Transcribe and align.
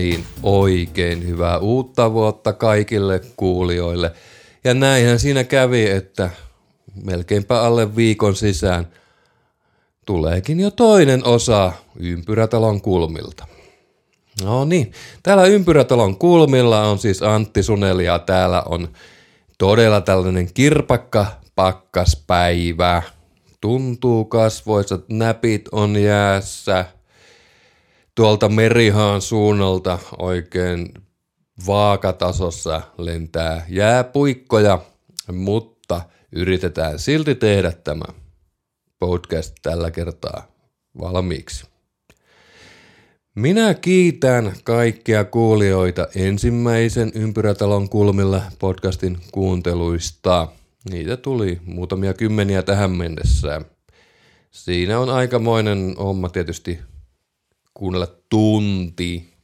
Niin, 0.00 0.24
oikein 0.42 1.26
hyvää 1.26 1.58
uutta 1.58 2.12
vuotta 2.12 2.52
kaikille 2.52 3.20
kuulijoille. 3.36 4.12
Ja 4.64 4.74
näinhän 4.74 5.18
siinä 5.18 5.44
kävi, 5.44 5.90
että 5.90 6.30
melkeinpä 7.04 7.62
alle 7.62 7.96
viikon 7.96 8.36
sisään 8.36 8.88
tuleekin 10.06 10.60
jo 10.60 10.70
toinen 10.70 11.24
osa 11.24 11.72
Ympyrätalon 11.96 12.80
kulmilta. 12.80 13.46
No 14.44 14.64
niin, 14.64 14.92
täällä 15.22 15.44
Ympyrätalon 15.44 16.16
kulmilla 16.16 16.88
on 16.88 16.98
siis 16.98 17.22
Antti 17.22 17.62
Suneli 17.62 18.04
ja 18.04 18.18
täällä 18.18 18.62
on 18.62 18.88
todella 19.58 20.00
tällainen 20.00 20.54
kirpakka 20.54 21.26
pakkaspäivä. 21.54 23.02
Tuntuu 23.60 24.24
kasvoissa, 24.24 24.98
näpit 25.08 25.68
on 25.72 25.96
jäässä. 25.96 26.84
Tuolta 28.20 28.48
merihaan 28.48 29.20
suunnalta 29.20 29.98
oikein 30.18 30.94
vaakatasossa 31.66 32.82
lentää 32.98 33.66
jääpuikkoja, 33.68 34.78
mutta 35.32 36.00
yritetään 36.32 36.98
silti 36.98 37.34
tehdä 37.34 37.72
tämä 37.72 38.04
podcast 38.98 39.54
tällä 39.62 39.90
kertaa 39.90 40.46
valmiiksi. 41.00 41.66
Minä 43.34 43.74
kiitän 43.74 44.52
kaikkia 44.64 45.24
kuulijoita 45.24 46.08
ensimmäisen 46.14 47.12
Ympyrätalon 47.14 47.88
kulmilla 47.88 48.42
podcastin 48.58 49.18
kuunteluista. 49.32 50.48
Niitä 50.90 51.16
tuli 51.16 51.60
muutamia 51.64 52.14
kymmeniä 52.14 52.62
tähän 52.62 52.90
mennessä. 52.90 53.60
Siinä 54.50 54.98
on 54.98 55.10
aikamoinen 55.10 55.94
homma 55.98 56.28
tietysti 56.28 56.78
kuunnella 57.80 58.08
tunti. 58.28 59.34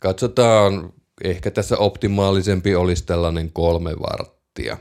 Katsotaan, 0.00 0.92
ehkä 1.24 1.50
tässä 1.50 1.76
optimaalisempi 1.76 2.74
olisi 2.74 3.06
tällainen 3.06 3.52
kolme 3.52 3.90
varttia. 3.90 4.76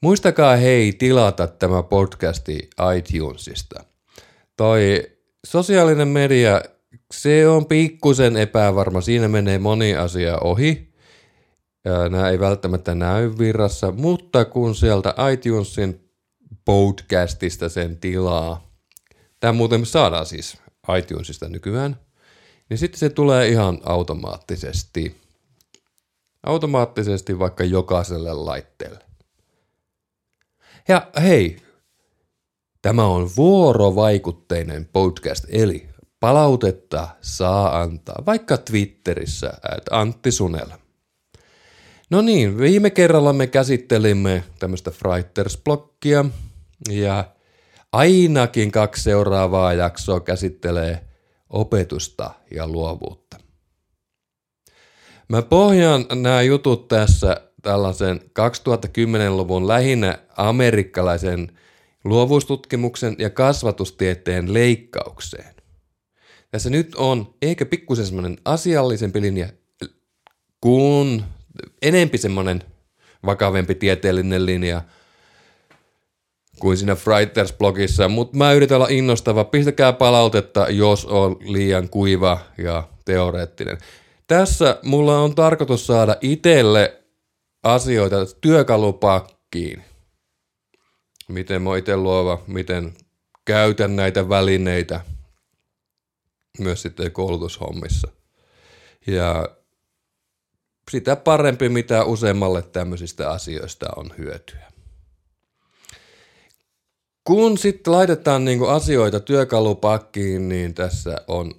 Muistakaa 0.00 0.56
hei 0.56 0.92
tilata 0.92 1.46
tämä 1.46 1.82
podcasti 1.82 2.70
iTunesista. 2.96 3.84
Toi 4.56 5.02
sosiaalinen 5.46 6.08
media, 6.08 6.62
se 7.14 7.48
on 7.48 7.66
pikkusen 7.66 8.36
epävarma. 8.36 9.00
Siinä 9.00 9.28
menee 9.28 9.58
moni 9.58 9.96
asia 9.96 10.38
ohi. 10.38 10.92
Nämä 12.10 12.30
ei 12.30 12.40
välttämättä 12.40 12.94
näy 12.94 13.32
virrassa, 13.38 13.92
mutta 13.92 14.44
kun 14.44 14.74
sieltä 14.74 15.14
iTunesin 15.32 16.10
podcastista 16.64 17.68
sen 17.68 17.98
tilaa, 17.98 18.70
tämä 19.40 19.52
muuten 19.52 19.86
saadaan 19.86 20.26
siis 20.26 20.58
iTunesista 20.96 21.48
nykyään, 21.48 22.00
niin 22.70 22.78
sitten 22.78 22.98
se 22.98 23.10
tulee 23.10 23.48
ihan 23.48 23.78
automaattisesti. 23.82 25.16
Automaattisesti 26.46 27.38
vaikka 27.38 27.64
jokaiselle 27.64 28.32
laitteelle. 28.32 29.04
Ja 30.88 31.10
hei, 31.22 31.56
tämä 32.82 33.06
on 33.06 33.30
vuorovaikutteinen 33.36 34.88
podcast, 34.92 35.44
eli 35.48 35.88
palautetta 36.20 37.08
saa 37.20 37.80
antaa 37.80 38.22
vaikka 38.26 38.56
Twitterissä, 38.56 39.52
että 39.78 39.98
Antti 39.98 40.32
Sunela. 40.32 40.78
No 42.10 42.20
niin, 42.20 42.58
viime 42.58 42.90
kerralla 42.90 43.32
me 43.32 43.46
käsittelimme 43.46 44.44
tämmöistä 44.58 44.90
Freiters-blokkia 44.90 46.30
ja 46.90 47.24
ainakin 47.92 48.72
kaksi 48.72 49.02
seuraavaa 49.02 49.72
jaksoa 49.72 50.20
käsittelee 50.20 51.04
opetusta 51.50 52.30
ja 52.50 52.68
luovuutta. 52.68 53.36
Mä 55.28 55.42
pohjaan 55.42 56.06
nämä 56.14 56.42
jutut 56.42 56.88
tässä 56.88 57.36
tällaisen 57.62 58.20
2010-luvun 58.20 59.68
lähinnä 59.68 60.18
amerikkalaisen 60.36 61.58
luovuustutkimuksen 62.04 63.16
ja 63.18 63.30
kasvatustieteen 63.30 64.54
leikkaukseen. 64.54 65.54
Tässä 66.50 66.70
nyt 66.70 66.94
on 66.94 67.34
ehkä 67.42 67.66
pikkusen 67.66 68.06
semmoinen 68.06 68.38
asiallisempi 68.44 69.20
linja 69.20 69.48
kuin 70.60 71.24
enempi 71.82 72.18
semmoinen 72.18 72.62
vakavempi 73.26 73.74
tieteellinen 73.74 74.46
linja 74.46 74.82
kuin 76.60 76.76
siinä 76.76 76.94
Frighters-blogissa, 76.94 78.08
mutta 78.08 78.36
mä 78.36 78.52
yritän 78.52 78.76
olla 78.76 78.88
innostava. 78.90 79.44
Pistäkää 79.44 79.92
palautetta, 79.92 80.66
jos 80.70 81.06
on 81.06 81.36
liian 81.40 81.88
kuiva 81.88 82.40
ja 82.58 82.88
teoreettinen. 83.04 83.78
Tässä 84.26 84.78
mulla 84.82 85.18
on 85.18 85.34
tarkoitus 85.34 85.86
saada 85.86 86.16
itselle 86.20 87.02
asioita 87.62 88.16
työkalupakkiin. 88.40 89.82
Miten 91.28 91.62
mä 91.62 91.76
itse 91.76 91.96
luova, 91.96 92.42
miten 92.46 92.94
käytän 93.44 93.96
näitä 93.96 94.28
välineitä 94.28 95.00
myös 96.58 96.82
sitten 96.82 97.12
koulutushommissa. 97.12 98.08
Ja 99.06 99.48
sitä 100.90 101.16
parempi, 101.16 101.68
mitä 101.68 102.04
useammalle 102.04 102.62
tämmöisistä 102.62 103.30
asioista 103.30 103.86
on 103.96 104.10
hyötyä. 104.18 104.68
Kun 107.28 107.58
sitten 107.58 107.92
laitetaan 107.92 108.44
niinku 108.44 108.66
asioita 108.66 109.20
työkalupakkiin, 109.20 110.48
niin 110.48 110.74
tässä 110.74 111.16
on 111.26 111.54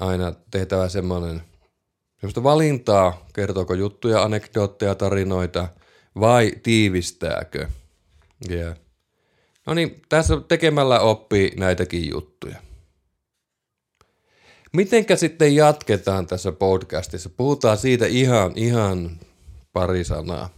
aina 0.00 0.32
tehtävä 0.50 0.88
semmoinen 0.88 1.42
semmoista 2.20 2.42
valintaa, 2.42 3.26
kertooko 3.32 3.74
juttuja, 3.74 4.22
anekdootteja, 4.22 4.94
tarinoita 4.94 5.68
vai 6.20 6.52
tiivistääkö. 6.62 7.68
Yeah. 8.50 8.76
No 9.66 9.74
niin, 9.74 10.02
tässä 10.08 10.40
tekemällä 10.48 11.00
oppii 11.00 11.52
näitäkin 11.56 12.10
juttuja. 12.10 12.56
Mitenkä 14.72 15.16
sitten 15.16 15.54
jatketaan 15.54 16.26
tässä 16.26 16.52
podcastissa? 16.52 17.30
Puhutaan 17.30 17.78
siitä 17.78 18.06
ihan, 18.06 18.52
ihan 18.56 19.20
pari 19.72 20.04
sanaa. 20.04 20.48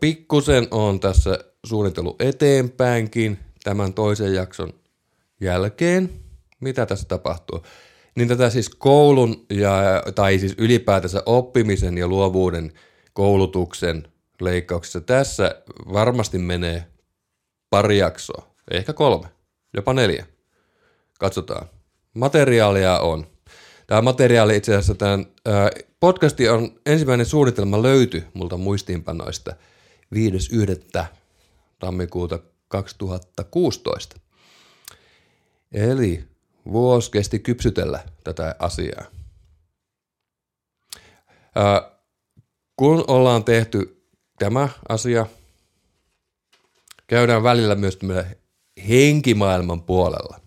Pikkusen 0.00 0.68
on 0.70 1.00
tässä 1.00 1.49
suunnitellut 1.66 2.22
eteenpäinkin 2.22 3.38
tämän 3.64 3.94
toisen 3.94 4.34
jakson 4.34 4.72
jälkeen. 5.40 6.10
Mitä 6.60 6.86
tässä 6.86 7.08
tapahtuu? 7.08 7.62
Niin 8.14 8.28
tätä 8.28 8.50
siis 8.50 8.68
koulun 8.68 9.46
ja, 9.50 10.02
tai 10.14 10.38
siis 10.38 10.54
ylipäätänsä 10.58 11.22
oppimisen 11.26 11.98
ja 11.98 12.08
luovuuden 12.08 12.72
koulutuksen 13.12 14.08
leikkauksessa 14.40 15.00
tässä 15.00 15.62
varmasti 15.92 16.38
menee 16.38 16.86
pari 17.70 17.98
jaksoa, 17.98 18.54
ehkä 18.70 18.92
kolme, 18.92 19.28
jopa 19.74 19.92
neljä. 19.92 20.26
Katsotaan. 21.18 21.66
Materiaalia 22.14 22.98
on. 22.98 23.26
Tämä 23.86 24.02
materiaali 24.02 24.56
itse 24.56 24.72
asiassa, 24.72 24.94
tämän 24.94 25.26
podcasti 26.00 26.48
on 26.48 26.80
ensimmäinen 26.86 27.26
suunnitelma 27.26 27.82
löyty 27.82 28.22
multa 28.34 28.56
muistiinpanoista 28.56 29.54
5.1. 30.14 31.04
tammikuuta 31.80 32.38
2016. 32.68 34.16
Eli 35.72 36.24
vuosi 36.72 37.10
kesti 37.10 37.38
kypsytellä 37.38 38.04
tätä 38.24 38.56
asiaa. 38.58 39.04
Ää, 41.54 41.90
kun 42.76 43.04
ollaan 43.08 43.44
tehty 43.44 44.06
tämä 44.38 44.68
asia, 44.88 45.26
käydään 47.06 47.42
välillä 47.42 47.74
myös 47.74 47.98
henkimaailman 48.88 49.82
puolella. 49.82 50.40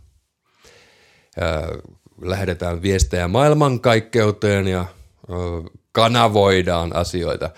Ää, 1.39 1.67
lähdetään 2.21 2.81
viestejä 2.81 3.27
maailmankaikkeuteen 3.27 4.67
ja 4.67 4.79
ää, 4.79 4.87
kanavoidaan 5.91 6.95
asioita. 6.95 7.49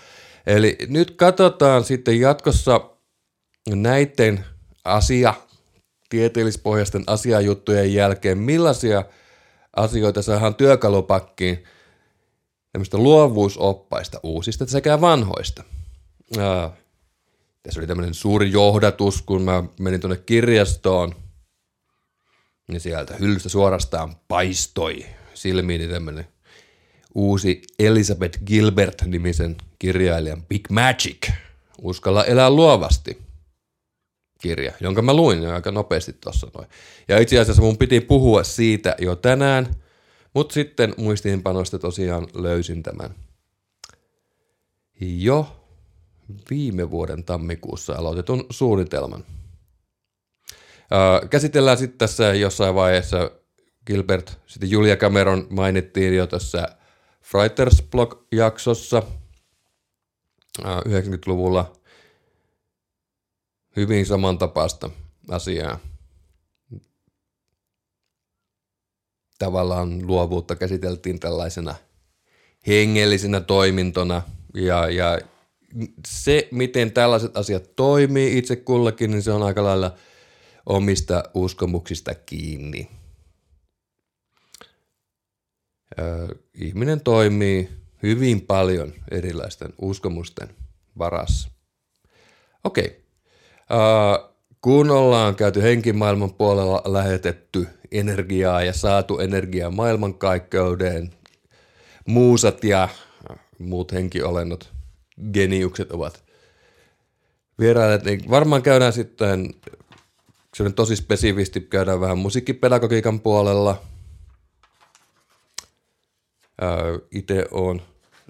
Eli 0.46 0.78
nyt 0.88 1.10
katsotaan 1.10 1.84
sitten 1.84 2.20
jatkossa 2.20 2.95
näiden 3.74 4.44
asia 4.84 5.34
tieteellispohjaisten 6.08 7.04
asiajuttujen 7.06 7.94
jälkeen, 7.94 8.38
millaisia 8.38 9.04
asioita 9.76 10.22
saadaan 10.22 10.54
työkalupakkiin 10.54 11.64
tämmöistä 12.72 12.98
luovuusoppaista 12.98 14.20
uusista 14.22 14.66
sekä 14.66 15.00
vanhoista. 15.00 15.64
Ää, 16.38 16.70
tässä 17.62 17.80
oli 17.80 17.86
tämmöinen 17.86 18.14
suuri 18.14 18.52
johdatus, 18.52 19.22
kun 19.22 19.42
mä 19.42 19.64
menin 19.80 20.00
tuonne 20.00 20.16
kirjastoon, 20.16 21.14
niin 22.68 22.80
sieltä 22.80 23.16
hyllystä 23.16 23.48
suorastaan 23.48 24.16
paistoi 24.28 25.06
silmiini 25.34 25.88
tämmöinen 25.88 26.28
uusi 27.14 27.62
Elizabeth 27.78 28.38
Gilbert-nimisen 28.44 29.56
kirjailijan 29.78 30.42
Big 30.42 30.70
Magic. 30.70 31.30
Uskalla 31.82 32.24
elää 32.24 32.50
luovasti 32.50 33.25
kirja, 34.46 34.72
jonka 34.80 35.02
mä 35.02 35.14
luin 35.14 35.46
aika 35.46 35.70
nopeasti 35.70 36.12
tuossa 36.12 36.46
noin. 36.54 36.68
Ja 37.08 37.18
itse 37.18 37.38
asiassa 37.38 37.62
mun 37.62 37.78
piti 37.78 38.00
puhua 38.00 38.44
siitä 38.44 38.94
jo 38.98 39.16
tänään, 39.16 39.66
Mutta 40.36 40.52
sitten 40.52 40.94
muistiinpanoista 40.96 41.78
tosiaan 41.78 42.26
löysin 42.34 42.82
tämän 42.82 43.14
jo 45.00 45.66
viime 46.50 46.90
vuoden 46.90 47.24
tammikuussa 47.24 47.92
aloitetun 47.92 48.46
suunnitelman. 48.50 49.24
käsitellään 51.30 51.78
sitten 51.78 51.98
tässä 51.98 52.34
jossain 52.34 52.74
vaiheessa 52.74 53.30
Gilbert, 53.86 54.38
sitten 54.46 54.70
Julia 54.70 54.96
Cameron 54.96 55.46
mainittiin 55.50 56.16
jo 56.16 56.26
tässä 56.26 56.68
Freiters 57.22 57.82
Blog-jaksossa 57.90 59.02
90-luvulla 60.64 61.75
hyvin 63.76 64.06
samantapaista 64.06 64.90
asiaa. 65.30 65.78
Tavallaan 69.38 70.06
luovuutta 70.06 70.56
käsiteltiin 70.56 71.20
tällaisena 71.20 71.74
hengellisenä 72.66 73.40
toimintona 73.40 74.22
ja, 74.54 74.90
ja 74.90 75.18
se, 76.06 76.48
miten 76.50 76.92
tällaiset 76.92 77.36
asiat 77.36 77.76
toimii 77.76 78.38
itse 78.38 78.56
kullakin, 78.56 79.10
niin 79.10 79.22
se 79.22 79.32
on 79.32 79.42
aika 79.42 79.64
lailla 79.64 79.96
omista 80.66 81.24
uskomuksista 81.34 82.14
kiinni. 82.14 82.90
ihminen 86.54 87.00
toimii 87.00 87.70
hyvin 88.02 88.40
paljon 88.40 88.92
erilaisten 89.10 89.74
uskomusten 89.78 90.48
varassa. 90.98 91.48
Okei. 92.64 93.05
Kun 94.60 94.90
ollaan 94.90 95.36
käyty 95.36 95.62
henkimaailman 95.62 96.34
puolella 96.34 96.82
lähetetty 96.84 97.68
energiaa 97.90 98.62
ja 98.62 98.72
saatu 98.72 99.18
energiaa 99.18 99.70
maailmankaikkeuteen, 99.70 101.10
muusat 102.06 102.64
ja 102.64 102.88
muut 103.58 103.92
henkiolennot, 103.92 104.72
geniukset 105.32 105.92
ovat 105.92 106.24
vierailleet, 107.58 108.04
niin 108.04 108.30
varmaan 108.30 108.62
käydään 108.62 108.92
sitten, 108.92 109.54
se 110.54 110.62
on 110.62 110.74
tosi 110.74 110.96
spesifisti, 110.96 111.60
käydään 111.60 112.00
vähän 112.00 112.18
musiikkipedagogiikan 112.18 113.20
puolella– 113.20 113.82
itse 117.10 117.46
on 117.50 117.82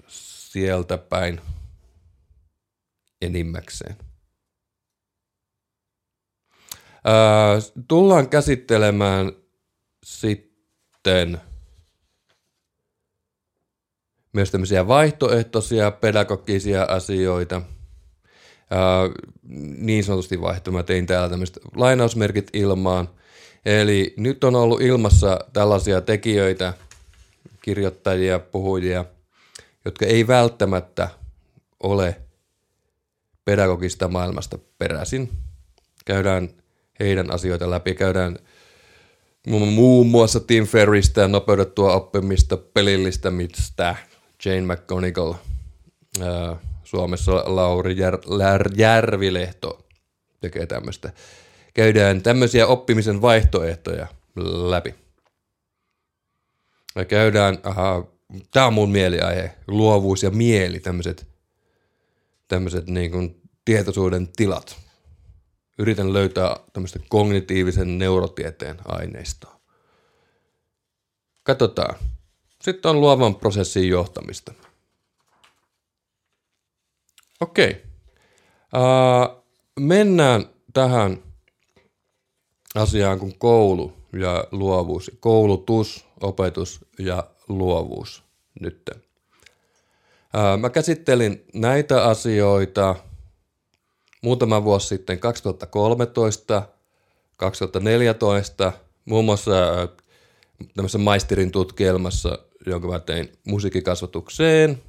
sieltä 0.07 0.97
päin 0.97 1.41
enimmäkseen. 3.21 4.06
Tullaan 7.87 8.29
käsittelemään 8.29 9.31
sitten 10.03 11.41
myös 14.33 14.51
tämmöisiä 14.51 14.87
vaihtoehtoisia 14.87 15.91
pedagogisia 15.91 16.83
asioita. 16.83 17.61
Ää, 18.69 18.79
niin 19.77 20.03
sanotusti 20.03 20.41
vaihtoehtoja. 20.41 20.83
tein 20.83 21.05
täällä 21.05 21.29
tämmöiset 21.29 21.59
lainausmerkit 21.75 22.49
ilmaan. 22.53 23.09
Eli 23.65 24.13
nyt 24.17 24.43
on 24.43 24.55
ollut 24.55 24.81
ilmassa 24.81 25.39
tällaisia 25.53 26.01
tekijöitä– 26.01 26.73
kirjoittajia, 27.67 28.39
puhujia, 28.39 29.05
jotka 29.85 30.05
ei 30.05 30.27
välttämättä 30.27 31.09
ole 31.83 32.21
pedagogista 33.45 34.07
maailmasta 34.07 34.57
peräisin. 34.77 35.29
Käydään 36.05 36.49
heidän 36.99 37.33
asioita 37.33 37.69
läpi, 37.69 37.95
käydään 37.95 38.37
muun 39.47 40.07
muassa 40.07 40.39
Tim 40.39 40.67
Ferristä 40.67 41.21
ja 41.21 41.27
nopeutettua 41.27 41.93
oppimista, 41.93 42.57
pelillistämistä, 42.57 43.95
Jane 44.45 44.75
McGonigal, 44.75 45.33
Suomessa 46.83 47.43
Lauri 47.45 47.97
Jär, 47.97 48.17
Järvilehto 48.75 49.85
tekee 50.41 50.65
tämmöistä. 50.65 51.11
Käydään 51.73 52.21
tämmöisiä 52.21 52.67
oppimisen 52.67 53.21
vaihtoehtoja 53.21 54.07
läpi. 54.69 54.95
Me 56.95 57.05
käydään, 57.05 57.57
aha, 57.63 58.07
tämä 58.51 58.65
on 58.65 58.73
mun 58.73 58.91
mieliaihe, 58.91 59.55
luovuus 59.67 60.23
ja 60.23 60.29
mieli, 60.29 60.79
tämmöiset 62.47 62.87
niin 62.87 63.41
tietoisuuden 63.65 64.27
tilat. 64.27 64.86
Yritän 65.77 66.13
löytää 66.13 66.55
tämmöistä 66.73 66.99
kognitiivisen 67.09 67.97
neurotieteen 67.97 68.77
aineistoa. 68.85 69.59
Katsotaan. 71.43 71.95
Sitten 72.61 72.91
on 72.91 73.01
luovan 73.01 73.35
prosessin 73.35 73.89
johtamista. 73.89 74.53
Okei. 77.41 77.83
Uh, 78.73 79.43
mennään 79.79 80.45
tähän 80.73 81.23
asiaan 82.75 83.19
kuin 83.19 83.39
koulu 83.39 83.93
ja 84.13 84.47
luovuus. 84.51 85.11
Koulutus, 85.19 86.05
opetus 86.21 86.85
ja 86.99 87.23
luovuus 87.47 88.23
nyt. 88.59 88.89
Mä 90.59 90.69
käsittelin 90.69 91.45
näitä 91.53 92.03
asioita 92.05 92.95
muutama 94.21 94.63
vuosi 94.63 94.87
sitten 94.87 95.19
2013, 95.19 96.63
2014, 97.37 98.73
muun 99.05 99.25
muassa 99.25 99.51
tämmöisessä 100.75 100.97
maisterin 100.97 101.51
tutkielmassa, 101.51 102.39
jonka 102.65 102.87
mä 102.87 102.99
tein 102.99 103.31
musiikkikasvatukseen 103.47 104.83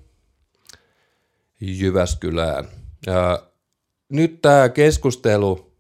Jyväskylään. 1.61 2.69
Ja 3.07 3.43
nyt 4.09 4.43
tämä 4.43 4.69
keskustelu 4.69 5.73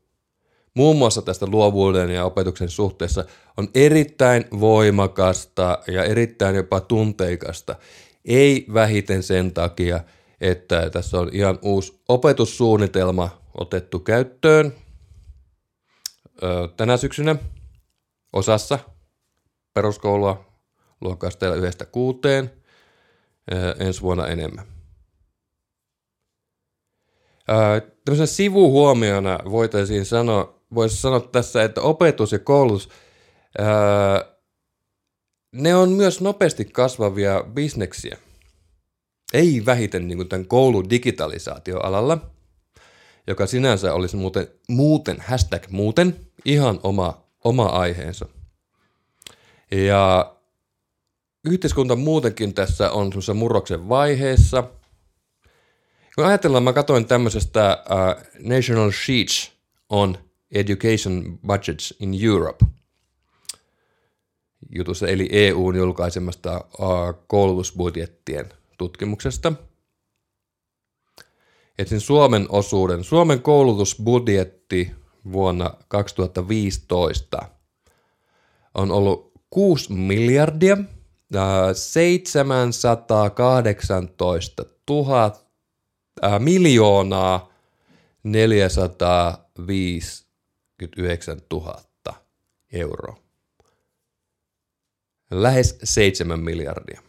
muun 0.74 0.96
muassa 0.96 1.22
tästä 1.22 1.46
luovuuden 1.46 2.10
ja 2.10 2.24
opetuksen 2.24 2.68
suhteessa 2.68 3.24
on 3.56 3.68
erittäin 3.74 4.44
voimakasta 4.60 5.78
ja 5.86 6.04
erittäin 6.04 6.56
jopa 6.56 6.80
tunteikasta. 6.80 7.76
Ei 8.24 8.66
vähiten 8.74 9.22
sen 9.22 9.52
takia, 9.52 10.00
että 10.40 10.90
tässä 10.90 11.18
on 11.18 11.30
ihan 11.32 11.58
uusi 11.62 12.00
opetussuunnitelma 12.08 13.42
otettu 13.60 13.98
käyttöön 13.98 14.74
tänä 16.76 16.96
syksynä 16.96 17.36
osassa 18.32 18.78
peruskoulua 19.74 20.44
luokkasteella 21.00 21.56
yhdestä 21.56 21.86
kuuteen, 21.86 22.52
ensi 23.78 24.02
vuonna 24.02 24.26
enemmän. 24.26 24.66
Tämmöisenä 28.04 28.26
sivuhuomiona 28.26 29.38
voitaisiin 29.50 30.06
sanoa, 30.06 30.60
voisi 30.74 30.96
sanoa 30.96 31.20
tässä, 31.20 31.62
että 31.62 31.80
opetus 31.80 32.32
ja 32.32 32.38
koulutus, 32.38 32.88
ne 35.52 35.74
on 35.74 35.90
myös 35.90 36.20
nopeasti 36.20 36.64
kasvavia 36.64 37.44
bisneksiä. 37.54 38.18
Ei 39.32 39.62
vähiten 39.66 40.08
niin 40.08 40.18
kuin 40.18 40.28
tämän 40.28 40.46
koulun 40.46 40.90
digitalisaatioalalla, 40.90 42.30
joka 43.26 43.46
sinänsä 43.46 43.94
olisi 43.94 44.16
muuten, 44.16 44.48
muuten 44.68 45.16
hashtag 45.20 45.68
muuten, 45.70 46.16
ihan 46.44 46.80
oma, 46.82 47.22
oma 47.44 47.66
aiheensa. 47.66 48.26
Ja 49.70 50.34
yhteiskunta 51.44 51.96
muutenkin 51.96 52.54
tässä 52.54 52.90
on 52.90 53.06
semmoisessa 53.06 53.34
murroksen 53.34 53.88
vaiheessa. 53.88 54.64
Kun 56.14 56.24
ajatellaan, 56.24 56.62
mä 56.62 56.72
katsoin 56.72 57.06
tämmöisestä 57.06 57.84
uh, 57.90 58.24
National 58.38 58.90
Sheets 58.90 59.52
on 59.88 60.18
Education 60.50 61.38
Budgets 61.46 61.94
in 62.00 62.24
Europe 62.24 62.66
jutussa, 64.74 65.08
eli 65.08 65.28
EUn 65.32 65.76
julkaisemasta 65.76 66.64
koulutusbudjettien 67.26 68.52
tutkimuksesta. 68.78 69.52
Etsin 71.78 72.00
Suomen 72.00 72.46
osuuden. 72.48 73.04
Suomen 73.04 73.42
koulutusbudjetti 73.42 74.90
vuonna 75.32 75.74
2015 75.88 77.48
on 78.74 78.90
ollut 78.90 79.32
6 79.50 79.92
miljardia 79.92 80.76
718 81.72 84.64
000, 84.90 85.32
äh, 86.24 86.40
miljoonaa 86.40 87.52
405 88.22 90.26
29 90.78 91.40
000 91.52 91.82
euroa. 92.72 93.16
Lähes 95.30 95.78
7 95.84 96.40
miljardia. 96.40 97.07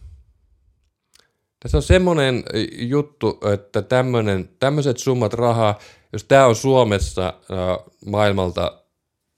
Tässä 1.60 1.78
on 1.78 1.84
semmoinen 1.84 2.44
juttu, 2.72 3.40
että 3.54 3.84
tämmöiset 4.60 4.98
summat 4.98 5.34
rahaa, 5.34 5.80
jos 6.14 6.24
tämä 6.24 6.46
on 6.46 6.56
Suomessa 6.56 7.34
maailmalta, 8.06 8.84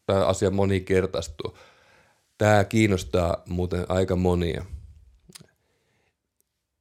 tämä 0.06 0.26
asia 0.26 0.52
moninkertaistuu. 0.52 1.58
Tämä 2.38 2.64
kiinnostaa 2.64 3.44
muuten 3.46 3.86
aika 3.90 4.16
monia. 4.16 4.66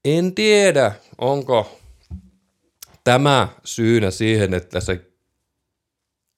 En 0.04 0.35
tiedä, 0.35 0.92
onko 1.18 1.78
tämä 3.04 3.49
syynä 3.64 4.11
siihen, 4.11 4.54
että 4.54 4.68
tässä 4.68 4.97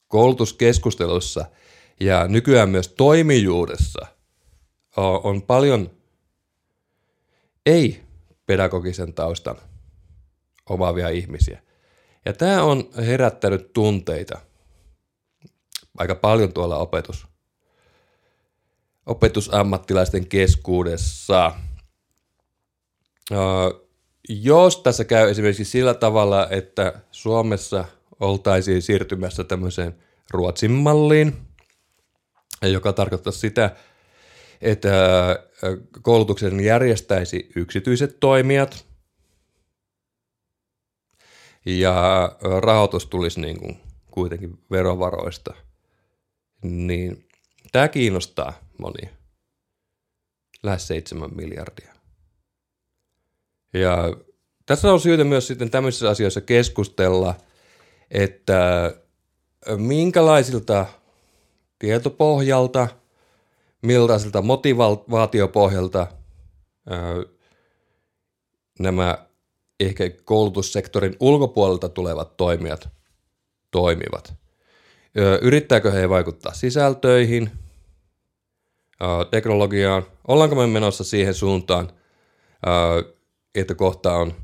koulutuskeskustelussa 0.09 1.45
ja 2.01 2.29
nykyään 2.29 2.71
myös 2.71 2.89
toimijuudessa 2.89 4.07
on 4.97 5.43
paljon 5.43 5.91
ei-pedagogisen 8.43 9.15
taustan 9.15 9.57
omaavia 10.69 11.09
ihmisiä. 11.09 11.63
Ja 12.25 12.33
tämä 12.33 12.63
on 12.63 12.91
herättänyt 12.97 13.73
tunteita 13.73 14.41
aika 15.99 16.15
paljon 16.15 16.53
tuolla 16.53 16.77
opetus, 16.77 17.27
opetusammattilaisten 19.07 20.27
keskuudessa. 20.27 21.53
jos 24.29 24.77
tässä 24.77 25.05
käy 25.05 25.31
esimerkiksi 25.31 25.65
sillä 25.65 25.95
tavalla, 25.95 26.49
että 26.51 27.01
Suomessa 27.11 27.85
oltaisiin 28.21 28.83
siirtymässä 28.83 29.45
tämmöiseen 29.45 29.97
Ruotsin 30.31 30.71
malliin, 30.71 31.37
joka 32.63 32.93
tarkoittaa 32.93 33.33
sitä, 33.33 33.77
että 34.61 34.91
koulutuksen 36.03 36.61
järjestäisi 36.61 37.49
yksityiset 37.57 38.21
toimijat 38.21 38.87
ja 41.67 42.29
rahoitus 42.61 43.07
tulisi 43.07 43.41
niin 43.41 43.59
kuin 43.59 43.81
kuitenkin 44.11 44.59
verovaroista, 44.71 45.55
niin 46.63 47.29
tämä 47.73 47.89
kiinnostaa 47.89 48.53
monia. 48.79 49.11
Lähes 50.63 50.87
7 50.87 51.31
miljardia. 51.35 51.95
Ja 53.73 54.17
tässä 54.67 54.93
on 54.93 55.01
syytä 55.01 55.25
myös 55.25 55.47
sitten 55.47 55.71
tämmöisissä 55.71 56.11
asioissa 56.11 56.41
keskustella, 56.41 57.35
että 58.11 58.93
minkälaisilta 59.77 60.87
tietopohjalta, 61.79 62.89
millaisilta 63.83 64.43
motivaatiopohjalta 64.43 66.07
nämä 68.79 69.27
ehkä 69.81 70.11
koulutussektorin 70.25 71.17
ulkopuolelta 71.21 71.89
tulevat 71.89 72.37
toimijat 72.37 72.89
toimivat. 73.71 74.35
Yrittääkö 75.43 75.91
he 75.91 76.09
vaikuttaa 76.09 76.55
sisältöihin, 76.55 77.51
teknologiaan? 79.31 80.03
Ollaanko 80.29 80.57
me 80.57 80.67
menossa 80.67 81.05
siihen 81.05 81.35
suuntaan, 81.35 81.93
että 83.55 83.75
kohta 83.75 84.13
on 84.13 84.35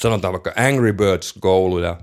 sanotaan 0.00 0.32
vaikka 0.32 0.52
Angry 0.56 0.92
Birds-kouluja, 0.92 1.96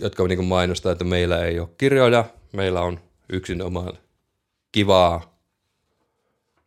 jotka 0.00 0.26
niin 0.28 0.44
mainostaa, 0.44 0.92
että 0.92 1.04
meillä 1.04 1.44
ei 1.44 1.60
ole 1.60 1.68
kirjoja, 1.78 2.24
meillä 2.52 2.80
on 2.80 3.00
yksinomaan 3.32 3.98
kivaa 4.72 5.38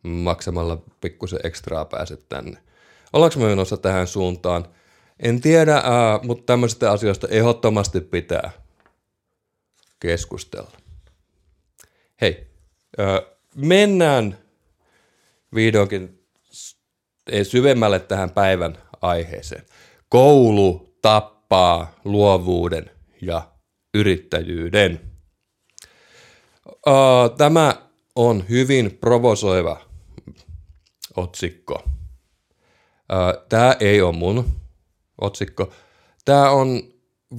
maksamalla 0.02 0.82
pikkusen 1.00 1.40
ekstraa 1.44 1.84
pääset 1.84 2.28
tänne. 2.28 2.58
Ollaanko 3.12 3.40
me 3.40 3.46
menossa 3.46 3.76
tähän 3.76 4.06
suuntaan? 4.06 4.66
En 5.20 5.40
tiedä, 5.40 5.76
äh, 5.76 5.82
mutta 6.22 6.44
tämmöisistä 6.46 6.90
asioista 6.90 7.28
ehdottomasti 7.28 8.00
pitää 8.00 8.50
keskustella. 10.00 10.70
Hei, 12.20 12.46
äh, 13.00 13.36
mennään 13.56 14.38
vihdoinkin 15.54 16.24
syvemmälle 17.42 18.00
tähän 18.00 18.30
päivän 18.30 18.78
aiheeseen. 19.00 19.66
Koulu 20.08 20.96
tappaa 21.02 21.39
luovuuden 22.04 22.90
ja 23.22 23.50
yrittäjyyden. 23.94 25.00
Tämä 27.36 27.74
on 28.16 28.44
hyvin 28.48 28.98
provosoiva 29.00 29.80
otsikko. 31.16 31.82
Tämä 33.48 33.76
ei 33.80 34.02
ole 34.02 34.16
mun 34.16 34.44
otsikko. 35.20 35.72
Tämä 36.24 36.50
on 36.50 36.82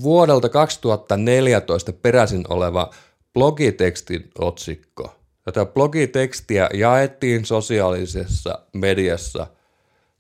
vuodelta 0.02 0.50
2014 0.50 1.94
peräisin 1.94 2.46
oleva 2.50 2.90
blogitekstin 3.34 4.32
otsikko. 4.40 5.16
Tätä 5.44 5.66
blogitekstiä 5.66 6.70
jaettiin 6.74 7.46
sosiaalisessa 7.46 8.60
mediassa 8.74 9.48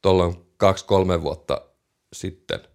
tuolloin 0.02 0.36
kaksi-kolme 0.58 1.22
vuotta 1.22 1.62
sitten. 2.14 2.71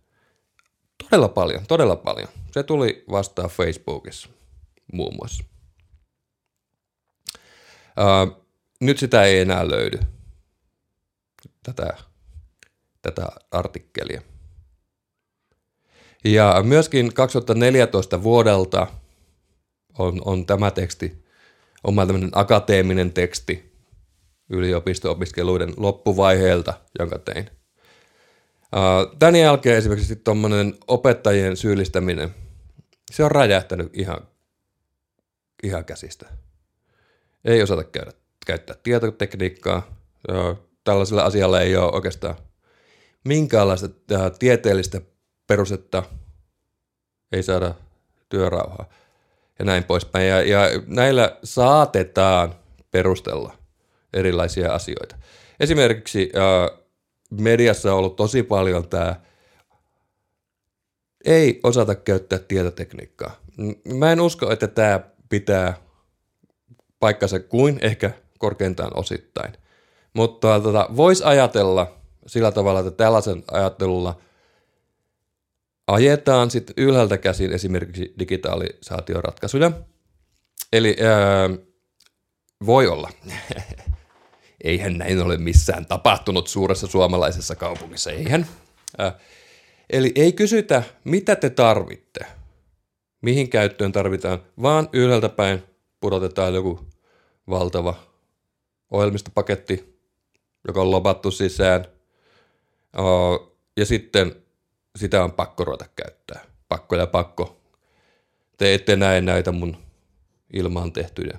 Todella 1.10 1.28
paljon, 1.28 1.66
todella 1.68 1.96
paljon. 1.96 2.28
Se 2.50 2.62
tuli 2.62 3.04
vastaan 3.10 3.50
Facebookissa 3.50 4.28
muun 4.92 5.14
muassa. 5.16 5.44
Uh, 7.98 8.46
nyt 8.80 8.98
sitä 8.98 9.24
ei 9.24 9.40
enää 9.40 9.70
löydy, 9.70 9.98
tätä, 11.62 11.96
tätä 13.02 13.26
artikkelia. 13.50 14.22
Ja 16.24 16.62
myöskin 16.62 17.14
2014 17.14 18.22
vuodelta 18.22 18.86
on, 19.98 20.22
on 20.24 20.46
tämä 20.46 20.70
teksti, 20.70 21.24
oma 21.84 22.06
tämmöinen 22.06 22.30
akateeminen 22.32 23.12
teksti 23.12 23.76
yliopisto-opiskeluiden 24.50 25.74
loppuvaiheelta, 25.76 26.74
jonka 26.98 27.18
tein. 27.18 27.50
Tämän 29.18 29.36
jälkeen 29.36 29.76
esimerkiksi 29.76 30.16
tuommoinen 30.16 30.74
opettajien 30.88 31.56
syyllistäminen, 31.56 32.34
se 33.10 33.24
on 33.24 33.30
räjähtänyt 33.30 33.90
ihan, 33.92 34.28
ihan 35.62 35.84
käsistä. 35.84 36.28
Ei 37.44 37.62
osata 37.62 37.84
käydä, 37.84 38.12
käyttää 38.46 38.76
tietotekniikkaa. 38.82 39.96
Tällaisella 40.84 41.22
asialla 41.22 41.60
ei 41.60 41.76
ole 41.76 41.92
oikeastaan 41.92 42.34
minkäänlaista 43.24 43.88
tieteellistä 44.38 45.00
perusetta, 45.46 46.02
ei 47.32 47.42
saada 47.42 47.74
työrauhaa 48.28 48.88
ja 49.58 49.64
näin 49.64 49.84
poispäin. 49.84 50.28
Ja, 50.28 50.42
ja 50.42 50.60
näillä 50.86 51.38
saatetaan 51.44 52.54
perustella 52.90 53.58
erilaisia 54.12 54.74
asioita. 54.74 55.16
Esimerkiksi 55.60 56.32
mediassa 57.30 57.92
on 57.92 57.98
ollut 57.98 58.16
tosi 58.16 58.42
paljon 58.42 58.88
tämä 58.88 59.20
ei 61.24 61.60
osata 61.62 61.94
käyttää 61.94 62.38
tietotekniikkaa. 62.38 63.40
Mä 63.94 64.12
en 64.12 64.20
usko, 64.20 64.52
että 64.52 64.68
tämä 64.68 65.00
pitää 65.28 65.76
paikkansa 67.00 67.40
kuin 67.40 67.78
ehkä 67.82 68.10
korkeintaan 68.38 68.90
osittain. 68.94 69.52
Mutta 70.14 70.60
tota, 70.60 70.88
voisi 70.96 71.24
ajatella 71.24 72.00
sillä 72.26 72.52
tavalla, 72.52 72.80
että 72.80 72.90
tällaisen 72.90 73.44
ajattelulla 73.50 74.20
ajetaan 75.86 76.50
sitten 76.50 76.74
ylhäältä 76.76 77.18
käsin 77.18 77.52
esimerkiksi 77.52 78.14
digitalisaatioratkaisuja. 78.18 79.72
Eli 80.72 80.96
ää, 81.00 81.50
voi 82.66 82.86
olla. 82.86 83.10
Eihän 84.66 84.98
näin 84.98 85.22
ole 85.22 85.36
missään 85.36 85.86
tapahtunut 85.86 86.48
suuressa 86.48 86.86
suomalaisessa 86.86 87.54
kaupungissa, 87.54 88.10
eihän. 88.10 88.46
Ää, 88.98 89.18
eli 89.90 90.12
ei 90.14 90.32
kysytä, 90.32 90.82
mitä 91.04 91.36
te 91.36 91.50
tarvitte, 91.50 92.26
mihin 93.22 93.48
käyttöön 93.48 93.92
tarvitaan, 93.92 94.42
vaan 94.62 94.88
ylhäältä 94.92 95.28
päin 95.28 95.62
pudotetaan 96.00 96.54
joku 96.54 96.86
valtava 97.50 97.94
ohjelmistopaketti, 98.90 100.00
joka 100.66 100.80
on 100.80 100.90
lopattu 100.90 101.30
sisään. 101.30 101.84
Ja 103.76 103.86
sitten 103.86 104.36
sitä 104.96 105.24
on 105.24 105.32
pakko 105.32 105.64
ruveta 105.64 105.86
käyttää. 105.96 106.44
Pakko 106.68 106.96
ja 106.96 107.06
pakko. 107.06 107.60
Te 108.56 108.74
ette 108.74 108.96
näe 108.96 109.20
näitä 109.20 109.52
mun 109.52 109.76
ilmaan 110.52 110.92
tehtyjä 110.92 111.38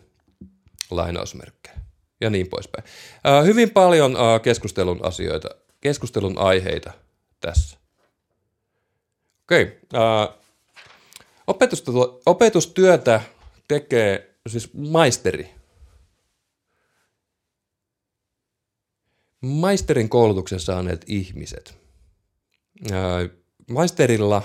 lainausmerkkejä 0.91 1.87
ja 2.22 2.30
niin 2.30 2.48
poispäin. 2.48 2.84
Ää, 3.24 3.42
hyvin 3.42 3.70
paljon 3.70 4.16
ää, 4.16 4.40
keskustelun 4.40 5.00
asioita, 5.06 5.50
keskustelun 5.82 6.38
aiheita 6.38 6.94
tässä. 7.40 7.78
Okei. 9.44 9.80
Ää, 9.94 10.30
opetustyötä 12.26 13.22
tekee 13.68 14.36
siis 14.48 14.74
maisteri. 14.74 15.50
Maisterin 19.42 20.10
koulutuksen 20.10 20.60
saaneet 20.60 21.06
ihmiset. 21.08 21.78
Ää, 22.92 23.30
Maisterilla 23.70 24.44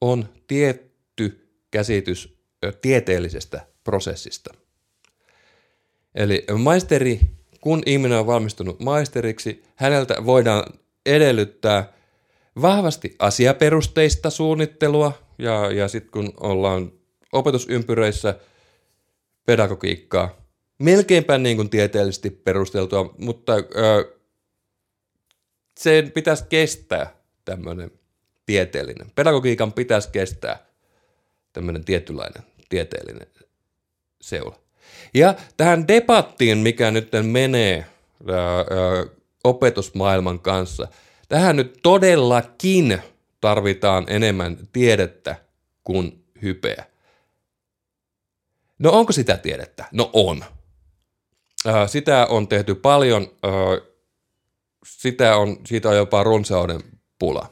on 0.00 0.28
tietty 0.46 1.48
käsitys 1.70 2.38
tieteellisestä 2.82 3.66
prosessista. 3.84 4.54
Eli 6.16 6.44
maisteri 6.58 7.20
kun 7.60 7.82
ihminen 7.86 8.18
on 8.18 8.26
valmistunut 8.26 8.80
maisteriksi, 8.80 9.62
häneltä 9.74 10.16
voidaan 10.24 10.64
edellyttää 11.06 11.92
vahvasti 12.62 13.16
asiaperusteista 13.18 14.30
suunnittelua, 14.30 15.12
ja, 15.38 15.72
ja 15.72 15.88
sitten 15.88 16.10
kun 16.10 16.32
ollaan 16.40 16.92
opetusympyröissä 17.32 18.38
pedagogiikkaa, 19.46 20.36
melkeinpä 20.78 21.38
niin 21.38 21.56
kuin 21.56 21.70
tieteellisesti 21.70 22.30
perusteltua, 22.30 23.14
mutta 23.18 23.52
ö, 23.54 24.18
sen 25.78 26.10
pitäisi 26.12 26.44
kestää 26.48 27.16
tämmöinen 27.44 27.90
tieteellinen. 28.46 29.12
Pedagogiikan 29.14 29.72
pitäisi 29.72 30.08
kestää 30.10 30.66
tämmöinen 31.52 31.84
tietynlainen 31.84 32.42
tieteellinen 32.68 33.26
seula. 34.20 34.65
Ja 35.14 35.34
tähän 35.56 35.88
debattiin, 35.88 36.58
mikä 36.58 36.90
nyt 36.90 37.10
menee 37.22 37.86
ää, 38.28 38.56
ää, 38.56 38.64
opetusmaailman 39.44 40.40
kanssa, 40.40 40.88
tähän 41.28 41.56
nyt 41.56 41.78
todellakin 41.82 43.02
tarvitaan 43.40 44.04
enemmän 44.08 44.58
tiedettä 44.72 45.36
kuin 45.84 46.24
hypeä. 46.42 46.84
No 48.78 48.90
onko 48.92 49.12
sitä 49.12 49.36
tiedettä? 49.36 49.84
No 49.92 50.10
on. 50.12 50.44
Ää, 51.66 51.86
sitä 51.86 52.26
on 52.26 52.48
tehty 52.48 52.74
paljon, 52.74 53.30
ää, 53.42 53.52
sitä 54.86 55.36
on, 55.36 55.56
siitä 55.66 55.88
on 55.88 55.96
jopa 55.96 56.22
runsauden 56.22 56.80
pula. 57.18 57.50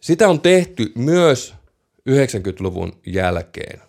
Sitä 0.00 0.28
on 0.28 0.40
tehty 0.40 0.92
myös 0.94 1.54
90-luvun 2.10 3.00
jälkeen. 3.06 3.82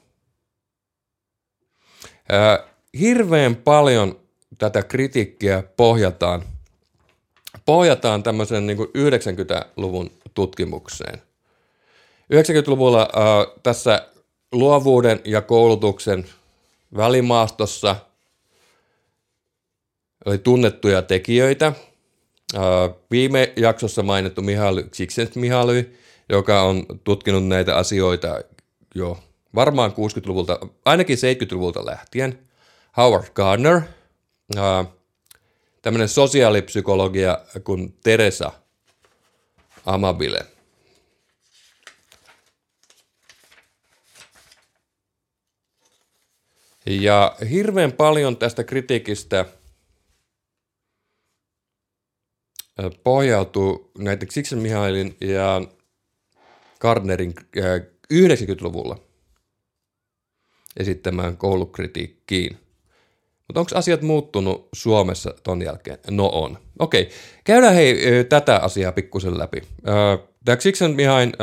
Hirveän 2.99 3.55
paljon 3.55 4.19
tätä 4.57 4.83
kritiikkiä 4.83 5.63
pohjataan, 5.77 6.43
pohjataan 7.65 8.23
tämmöisen 8.23 8.67
niin 8.67 8.77
90-luvun 8.77 10.11
tutkimukseen. 10.33 11.21
90-luvulla 12.33 12.99
ää, 12.99 13.47
tässä 13.63 14.07
luovuuden 14.51 15.21
ja 15.25 15.41
koulutuksen 15.41 16.25
välimaastossa 16.97 17.95
oli 20.25 20.37
tunnettuja 20.37 21.01
tekijöitä. 21.01 21.73
Ää, 22.55 22.63
viime 23.11 23.53
jaksossa 23.55 24.03
mainittu 24.03 24.41
Mihaly 24.41 24.83
Csikszentmihalyi, 24.83 25.97
joka 26.29 26.61
on 26.61 26.85
tutkinut 27.03 27.47
näitä 27.47 27.75
asioita 27.75 28.41
jo 28.95 29.17
varmaan 29.55 29.91
60-luvulta, 29.91 30.59
ainakin 30.85 31.17
70-luvulta 31.17 31.85
lähtien. 31.85 32.47
Howard 32.97 33.27
Gardner, 33.33 33.81
tämmöinen 35.81 36.09
sosiaalipsykologia 36.09 37.39
kuin 37.63 37.97
Teresa 38.03 38.51
Amabile. 39.85 40.45
Ja 46.85 47.35
hirveän 47.49 47.91
paljon 47.91 48.37
tästä 48.37 48.63
kritiikistä 48.63 49.45
pohjautuu 53.03 53.91
näitä 53.97 54.25
Mihailin 54.55 55.17
ja 55.21 55.61
Gardnerin 56.79 57.33
90-luvulla 58.13 59.06
esittämään 60.77 61.37
koulukritiikkiin. 61.37 62.57
Mutta 63.47 63.59
onko 63.59 63.71
asiat 63.75 64.01
muuttunut 64.01 64.69
Suomessa 64.73 65.33
ton 65.43 65.61
jälkeen? 65.61 65.97
No 66.09 66.29
on. 66.33 66.57
Okei, 66.79 67.09
käydään 67.43 67.73
hei 67.73 67.95
tätä 68.29 68.57
asiaa 68.57 68.91
pikkusen 68.91 69.37
läpi. 69.37 69.61
Tämä 70.45 70.57
Xixen 70.57 70.95
Mihain 70.95 71.33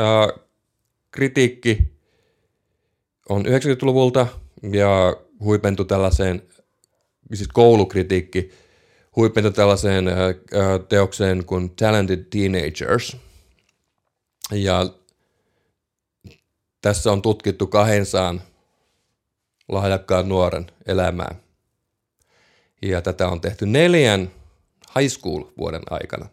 kritiikki 1.11 1.77
on 3.29 3.45
90-luvulta 3.45 4.27
ja 4.71 5.15
huipentu 5.39 5.85
tällaiseen, 5.85 6.41
siis 7.33 7.47
koulukritiikki, 7.47 8.51
huipentu 9.15 9.51
tällaiseen 9.51 10.05
teokseen 10.89 11.45
kuin 11.45 11.69
Talented 11.69 12.25
Teenagers. 12.29 13.17
Ja 14.51 14.89
tässä 16.81 17.11
on 17.11 17.21
tutkittu 17.21 17.67
200 17.67 18.35
lahjakkaan 19.67 20.29
nuoren 20.29 20.65
elämää. 20.85 21.35
Ja 22.81 23.01
tätä 23.01 23.27
on 23.27 23.41
tehty 23.41 23.65
neljän 23.65 24.31
high 24.99 25.11
school-vuoden 25.11 25.81
aikana. 25.89 26.29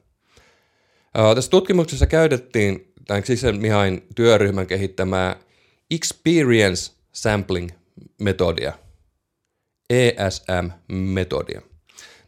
Tässä 1.35 1.51
tutkimuksessa 1.51 2.07
käytettiin 2.07 2.93
tämän 3.07 3.25
Sisen 3.25 3.61
Mihain 3.61 4.07
työryhmän 4.15 4.67
kehittämää 4.67 5.37
Experience 5.91 6.93
Sampling-metodia, 7.13 8.73
ESM-metodia. 9.91 11.63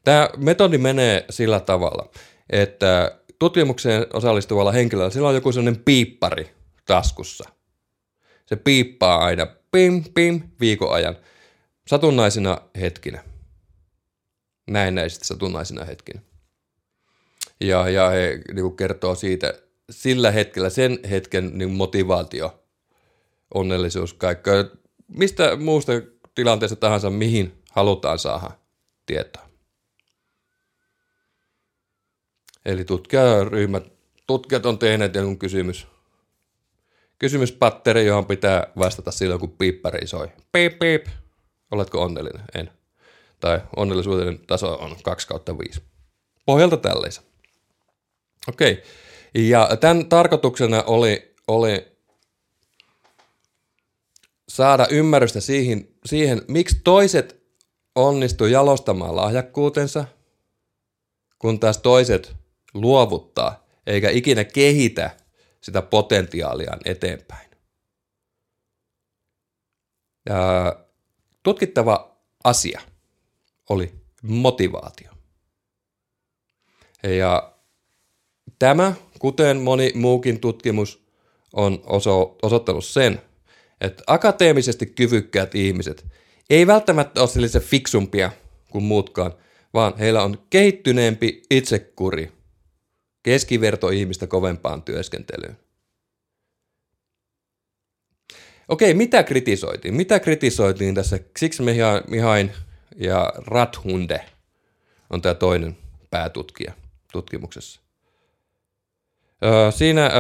Tämä 0.05 0.29
metodi 0.37 0.79
menee 0.79 1.25
sillä 1.31 1.61
tavalla, 1.61 2.11
että 2.51 3.19
tutkimukseen 3.39 4.07
osallistuvalla 4.13 4.73
henkilöllä 4.73 5.11
sillä 5.11 5.29
on 5.29 5.35
joku 5.35 5.53
sellainen 5.53 5.83
piippari 5.85 6.51
taskussa. 6.85 7.45
Se 8.47 8.57
piippaa 8.57 9.25
aina 9.25 9.47
pim, 9.75 10.05
pim, 10.15 10.43
viikon 10.61 10.93
ajan. 10.93 11.17
Satunnaisina 11.87 12.59
hetkinä. 12.81 13.25
Näennäisesti 14.71 15.27
satunnaisina 15.27 15.85
hetkinä. 15.85 16.21
Ja, 17.61 17.89
ja 17.89 18.09
he 18.09 18.41
niin 18.53 18.77
kertoo 18.77 19.15
siitä 19.15 19.55
sillä 19.91 20.31
hetkellä, 20.31 20.71
sen 20.71 20.99
hetken 21.11 21.59
niin 21.59 21.71
motivaatio, 21.71 22.65
onnellisuus, 23.55 24.15
kaikkea. 24.15 24.65
Mistä 25.09 25.57
muusta 25.57 25.93
tilanteesta 26.35 26.77
tahansa, 26.77 27.11
mihin 27.11 27.63
halutaan 27.71 28.19
saada 28.19 28.51
tietoa. 29.07 29.49
Eli 32.65 32.85
tutkijaryhmät, 32.85 33.93
tutkijat 34.27 34.67
on 34.67 34.79
tehneet 34.79 35.15
jonkun 35.15 35.39
kysymys, 35.39 35.87
kysymyspatteri, 37.19 38.07
johon 38.07 38.27
pitää 38.27 38.67
vastata 38.79 39.11
silloin, 39.11 39.41
kun 39.41 39.57
piippari 39.57 40.07
soi. 40.07 40.29
Piip, 40.53 40.79
piip. 40.79 41.07
Oletko 41.71 42.03
onnellinen? 42.03 42.43
En. 42.55 42.71
Tai 43.41 43.61
onnellisuuden 43.77 44.39
taso 44.47 44.75
on 44.75 44.97
2 45.03 45.29
kautta 45.29 45.59
5. 45.59 45.83
Pohjalta 46.47 46.77
tällaisen. 46.77 47.25
Okei. 48.49 48.83
Ja 49.35 49.69
tämän 49.81 50.07
tarkoituksena 50.07 50.83
oli, 50.83 51.35
oli 51.49 51.87
saada 54.49 54.87
ymmärrystä 54.91 55.41
siihen, 55.41 55.89
siihen, 56.05 56.43
miksi 56.49 56.81
toiset 56.85 57.43
onnistuu 57.95 58.47
jalostamaan 58.47 59.17
lahjakkuutensa, 59.17 60.05
kun 61.39 61.61
taas 61.61 61.79
toiset 61.79 62.37
luovuttaa 62.75 63.67
eikä 63.87 64.11
ikinä 64.11 64.45
kehitä 64.45 65.11
sitä 65.65 65.83
potentiaaliaan 65.83 66.81
eteenpäin. 66.85 67.51
Ja 70.29 70.77
tutkittava 71.43 72.17
asia 72.45 72.81
oli 73.69 73.95
motivaatio. 74.23 75.11
Ja 77.03 77.55
tämä, 78.59 78.95
kuten 79.19 79.57
moni 79.57 79.93
muukin 79.95 80.41
tutkimus, 80.41 81.05
on 81.53 81.83
oso- 81.87 82.39
osoittanut 82.43 82.85
sen, 82.85 83.23
että 83.81 84.03
akateemisesti 84.07 84.87
kyvykkäät 84.87 85.55
ihmiset 85.55 86.07
ei 86.51 86.67
välttämättä 86.67 87.21
ole 87.21 87.29
sellaisia 87.29 87.61
fiksumpia 87.61 88.33
kuin 88.71 88.85
muutkaan, 88.85 89.35
vaan 89.75 89.99
heillä 89.99 90.23
on 90.23 90.39
kehittyneempi 90.51 91.43
itsekuri 91.51 92.33
keskiverto 93.25 93.89
ihmistä 93.89 94.27
kovempaan 94.27 94.83
työskentelyyn. 94.83 95.59
Okei, 98.69 98.95
mitä 98.95 99.23
kritisoitiin? 99.23 99.95
Mitä 99.95 100.21
kritisoitiin 100.21 100.95
tässä? 100.95 101.19
Siksi 101.37 101.63
Mihain 102.09 102.53
ja 102.97 103.33
Rathunde 103.37 104.25
on 105.11 105.23
tämä 105.23 105.35
toinen 105.35 105.77
päätutkija 106.11 106.73
tutkimuksessa. 107.13 107.81
Siinä 109.71 110.11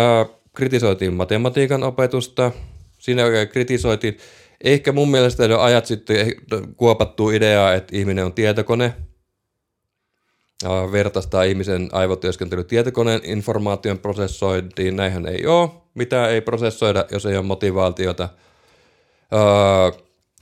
kritisoitiin 0.54 1.12
matematiikan 1.14 1.82
opetusta, 1.82 2.52
siinä 2.98 3.22
kritisoitiin, 3.52 4.18
ehkä 4.64 4.92
mun 4.92 5.10
mielestä 5.10 5.44
jo 5.44 5.60
ajat 5.60 5.86
sitten 5.86 6.44
kuopattu 6.76 7.30
ideaa, 7.30 7.74
että 7.74 7.96
ihminen 7.96 8.24
on 8.24 8.32
tietokone, 8.32 8.94
vertaistaa 10.92 11.42
ihmisen 11.42 11.88
aivotyöskentely 11.92 12.64
tietokoneen 12.64 13.20
informaation 13.24 13.98
prosessointiin. 13.98 14.96
Näinhän 14.96 15.26
ei 15.26 15.46
ole. 15.46 15.70
Mitä 15.94 16.28
ei 16.28 16.40
prosessoida, 16.40 17.04
jos 17.10 17.26
ei 17.26 17.36
ole 17.36 17.44
motivaatiota. 17.46 18.28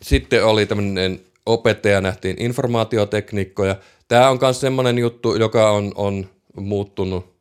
Sitten 0.03 0.45
oli 0.45 0.67
tämmöinen 0.67 1.21
opettaja, 1.47 2.01
nähtiin 2.01 2.37
informaatiotekniikkoja. 2.43 3.77
Tämä 4.09 4.31
on 4.31 4.39
myös 4.41 4.61
semmoinen 4.61 4.99
juttu, 4.99 5.35
joka 5.35 5.71
on, 5.71 5.93
on 5.95 6.27
muuttunut 6.57 7.33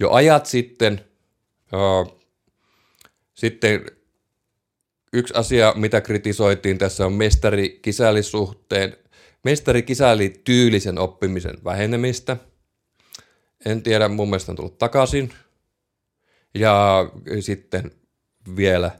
jo 0.00 0.10
ajat 0.10 0.46
sitten. 0.46 1.00
Sitten 3.34 3.86
yksi 5.12 5.34
asia, 5.36 5.72
mitä 5.76 6.00
kritisoitiin 6.00 6.78
tässä 6.78 7.06
on 7.06 7.12
mestari-kisäli-suhteen, 9.44 10.38
mestari-kisäli-tyylisen 10.44 10.98
oppimisen 10.98 11.64
vähenemistä. 11.64 12.36
En 13.66 13.82
tiedä, 13.82 14.08
mun 14.08 14.28
mielestä 14.28 14.52
on 14.52 14.56
tullut 14.56 14.78
takaisin. 14.78 15.32
Ja 16.54 17.04
sitten 17.40 17.90
vielä 18.56 18.90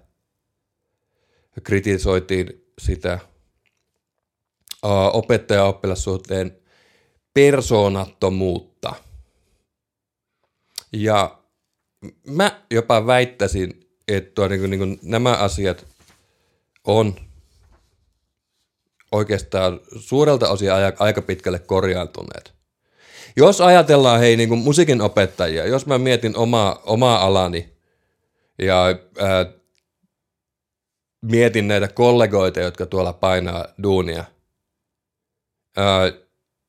kritisoitiin 1.62 2.66
sitä 2.78 3.18
opettaja-oppilassuhteen 5.12 6.58
persoonattomuutta. 7.34 8.94
Ja 10.92 11.42
mä 12.26 12.62
jopa 12.70 13.06
väittäisin, 13.06 13.88
että 14.08 14.48
niin 14.48 14.60
kuin, 14.60 14.70
niin 14.70 14.78
kuin 14.78 14.98
nämä 15.02 15.32
asiat 15.32 15.86
on 16.84 17.14
oikeastaan 19.12 19.80
suurelta 19.98 20.48
osin 20.48 20.68
aika 20.98 21.22
pitkälle 21.22 21.58
korjaantuneet. 21.58 22.54
Jos 23.36 23.60
ajatellaan 23.60 24.20
hei 24.20 24.36
niin 24.36 24.48
kuin 24.48 24.60
musiikin 24.60 25.00
opettajia, 25.00 25.66
jos 25.66 25.86
mä 25.86 25.98
mietin 25.98 26.36
omaa, 26.36 26.82
omaa 26.86 27.24
alani 27.24 27.76
ja 28.58 28.84
ää, 29.18 29.46
mietin 31.22 31.68
näitä 31.68 31.88
kollegoita, 31.88 32.60
jotka 32.60 32.86
tuolla 32.86 33.12
painaa 33.12 33.64
duunia, 33.82 34.24
ää, 35.76 36.12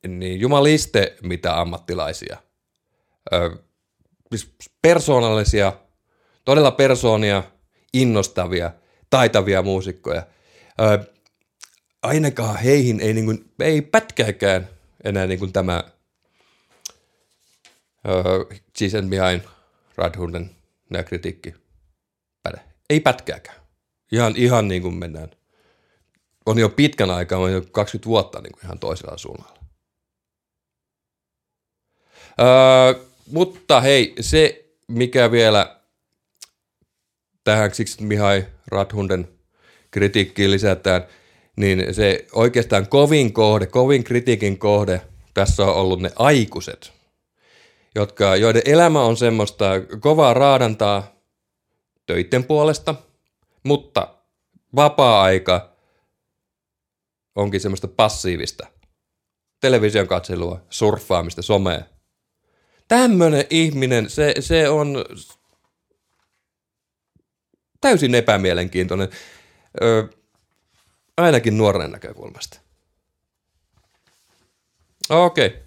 niin 0.08 0.40
jumaliste 0.40 1.16
mitä 1.22 1.60
ammattilaisia. 1.60 2.36
Ää, 3.30 3.50
siis 4.30 4.52
persoonallisia, 4.82 5.72
todella 6.44 6.70
persoonia, 6.70 7.42
innostavia, 7.92 8.70
taitavia 9.10 9.62
muusikkoja. 9.62 10.22
Ää, 10.78 11.04
ainakaan 12.04 12.56
heihin 12.56 13.00
ei, 13.00 13.14
niin 13.14 13.24
kuin, 13.24 13.50
ei 13.60 13.82
pätkääkään 13.82 14.68
enää 15.04 15.26
niin 15.26 15.38
kuin 15.38 15.52
tämä 15.52 15.84
uh, 18.08 18.58
Cheese 18.78 18.98
and 18.98 19.10
Behind 19.10 19.42
Radhunden 19.96 20.50
kritiikki 21.06 21.54
päde. 22.42 22.60
Ei 22.90 23.00
pätkääkään. 23.00 23.56
Ihan, 24.12 24.34
ihan 24.36 24.68
niin 24.68 24.82
kuin 24.82 24.94
mennään. 24.94 25.30
On 26.46 26.58
jo 26.58 26.68
pitkän 26.68 27.10
aikaa, 27.10 27.38
on 27.38 27.52
jo 27.52 27.62
20 27.72 28.06
vuotta 28.06 28.40
niin 28.40 28.52
kuin 28.52 28.64
ihan 28.64 28.78
toisella 28.78 29.18
suunnalla. 29.18 29.58
Öö, 32.40 33.04
mutta 33.26 33.80
hei, 33.80 34.14
se 34.20 34.64
mikä 34.88 35.30
vielä 35.30 35.80
tähän 37.44 37.74
siksi 37.74 38.02
Mihai 38.02 38.46
Radhunden 38.66 39.28
kritiikkiin 39.90 40.50
lisätään, 40.50 41.06
niin 41.56 41.94
se 41.94 42.26
oikeastaan 42.32 42.88
kovin 42.88 43.32
kohde, 43.32 43.66
kovin 43.66 44.04
kritiikin 44.04 44.58
kohde 44.58 45.00
tässä 45.34 45.64
on 45.64 45.74
ollut 45.74 46.00
ne 46.00 46.10
aikuiset, 46.16 46.92
jotka, 47.94 48.36
joiden 48.36 48.62
elämä 48.64 49.02
on 49.02 49.16
semmoista 49.16 49.64
kovaa 50.00 50.34
raadantaa 50.34 51.14
töiden 52.06 52.44
puolesta, 52.44 52.94
mutta 53.62 54.14
vapaa-aika 54.76 55.74
onkin 57.34 57.60
semmoista 57.60 57.88
passiivista 57.88 58.66
television 59.60 60.06
katselua, 60.06 60.60
surffaamista, 60.70 61.42
somea. 61.42 61.80
Tämmöinen 62.88 63.44
ihminen, 63.50 64.10
se, 64.10 64.34
se 64.40 64.68
on 64.68 65.04
täysin 67.80 68.14
epämielenkiintoinen, 68.14 69.08
ö, 69.82 70.08
ainakin 71.16 71.58
nuoren 71.58 71.90
näkökulmasta. 71.90 72.60
Okei. 75.10 75.46
Okay. 75.46 75.60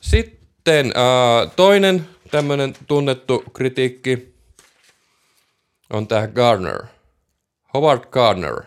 Sitten 0.00 0.86
äh, 0.86 1.52
toinen 1.56 2.06
tämmöinen 2.30 2.74
tunnettu 2.86 3.44
kritiikki 3.52 4.34
on 5.92 6.08
tämä 6.08 6.26
Gardner. 6.26 6.82
Howard 7.74 8.04
Gardner 8.10 8.62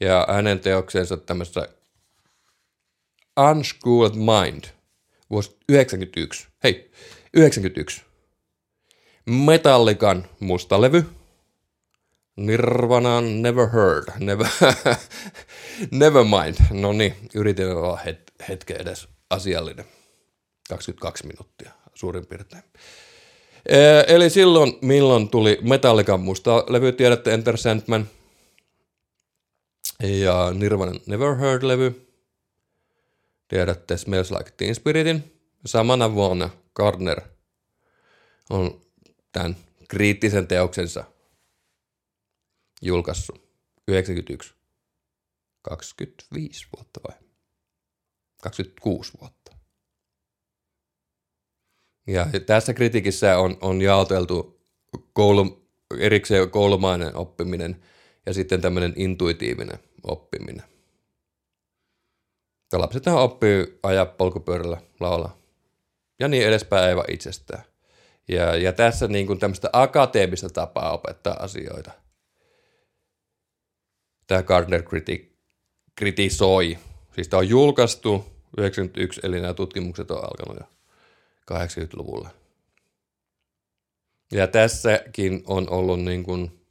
ja 0.00 0.26
hänen 0.30 0.60
teoksensa 0.60 1.16
tämmöistä 1.16 1.68
Unschooled 3.50 4.14
Mind 4.14 4.64
vuosi 5.30 5.56
91. 5.68 6.46
Hei, 6.64 6.90
91. 7.34 8.02
Metallikan 9.26 10.26
musta 10.40 10.80
levy. 10.80 11.17
Nirvana 12.38 13.20
Never 13.20 13.68
Heard. 13.68 14.08
Never, 14.18 14.46
never 15.90 16.24
mind. 16.24 16.56
No 16.70 16.92
niin, 16.92 17.14
yritin 17.34 17.66
olla 17.76 17.96
het- 18.06 18.32
hetken 18.48 18.80
edes 18.80 19.08
asiallinen. 19.30 19.84
22 20.68 21.26
minuuttia 21.26 21.72
suurin 21.94 22.26
piirtein. 22.26 22.62
Eli 24.06 24.30
silloin, 24.30 24.72
milloin 24.82 25.28
tuli 25.28 25.58
Metallican 25.62 26.20
musta 26.20 26.64
levy, 26.68 26.92
tiedätte 26.92 27.34
Enter 27.34 27.56
Sandman 27.56 28.08
ja 30.02 30.50
Nirvana 30.54 30.92
Never 31.06 31.34
Heard-levy, 31.36 32.06
tiedätte 33.48 33.96
Smells 33.96 34.30
Like 34.30 34.50
Teen 34.56 34.74
Spiritin. 34.74 35.32
Samana 35.66 36.14
vuonna 36.14 36.50
Gardner 36.74 37.20
on 38.50 38.80
tämän 39.32 39.56
kriittisen 39.88 40.46
teoksensa 40.46 41.04
julkaissut 42.82 43.48
91. 43.88 44.54
25 45.62 46.66
vuotta 46.76 47.00
vai? 47.08 47.18
26 48.42 49.12
vuotta. 49.20 49.56
Ja 52.06 52.26
tässä 52.46 52.74
kritiikissä 52.74 53.38
on, 53.38 53.56
on 53.60 53.82
jaoteltu 53.82 54.60
koulu, 55.12 55.68
erikseen 55.98 56.50
koulumainen 56.50 57.16
oppiminen 57.16 57.82
ja 58.26 58.34
sitten 58.34 58.60
tämmöinen 58.60 58.92
intuitiivinen 58.96 59.78
oppiminen. 60.02 60.64
Ja 63.06 63.14
oppii 63.14 63.78
ajaa 63.82 64.06
polkupyörällä, 64.06 64.82
laulaa 65.00 65.38
ja 66.18 66.28
niin 66.28 66.46
edespäin 66.46 66.84
aivan 66.84 67.04
itsestään. 67.08 67.62
Ja, 68.28 68.56
ja 68.56 68.72
tässä 68.72 69.08
niin 69.08 69.26
kuin 69.26 69.38
tämmöistä 69.38 69.70
akateemista 69.72 70.48
tapaa 70.48 70.92
opettaa 70.92 71.36
asioita. 71.40 71.90
Tämä 74.28 74.42
Gardner 74.42 74.82
kriti- 74.82 75.36
kritisoi. 75.96 76.78
Siis 77.14 77.28
tämä 77.28 77.38
on 77.38 77.48
julkaistu 77.48 78.24
91, 78.58 79.20
eli 79.24 79.40
nämä 79.40 79.54
tutkimukset 79.54 80.10
on 80.10 80.24
alkanut 80.24 80.56
jo 80.60 80.66
80-luvulla. 81.52 82.30
Ja 84.32 84.46
tässäkin 84.46 85.42
on 85.46 85.70
ollut 85.70 86.00
niin 86.00 86.24
kuin 86.24 86.66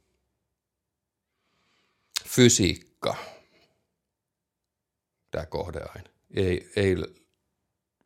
fysiikka 2.28 3.16
tämä 5.30 5.46
kohde 5.46 5.80
aina. 5.80 6.10
Ei, 6.36 6.70
ei, 6.76 6.96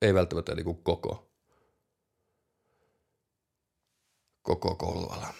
ei 0.02 0.14
välttämättä 0.14 0.54
niin 0.54 0.64
kuin 0.64 0.82
koko, 0.82 1.30
koko 4.42 4.74
kouluala. 4.74 5.34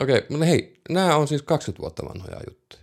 Okei, 0.00 0.26
mutta 0.28 0.44
hei, 0.44 0.80
nämä 0.88 1.16
on 1.16 1.28
siis 1.28 1.42
20 1.42 1.80
vuotta 1.80 2.08
vanhoja 2.08 2.40
juttuja. 2.48 2.82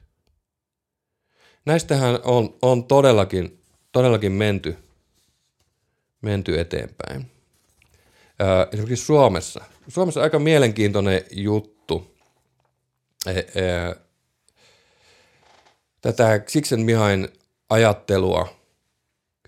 Näistähän 1.65 2.19
on, 2.23 2.55
on 2.61 2.83
todellakin, 2.83 3.63
todellakin 3.91 4.31
menty 4.31 4.77
menty 6.21 6.59
eteenpäin. 6.59 7.31
Esimerkiksi 8.71 9.05
Suomessa. 9.05 9.63
Suomessa 9.87 10.21
aika 10.21 10.39
mielenkiintoinen 10.39 11.21
juttu. 11.31 12.17
E, 13.25 13.31
e, 13.31 13.45
tätä 16.01 16.41
Sixen 16.47 16.81
Mihain 16.81 17.27
ajattelua 17.69 18.47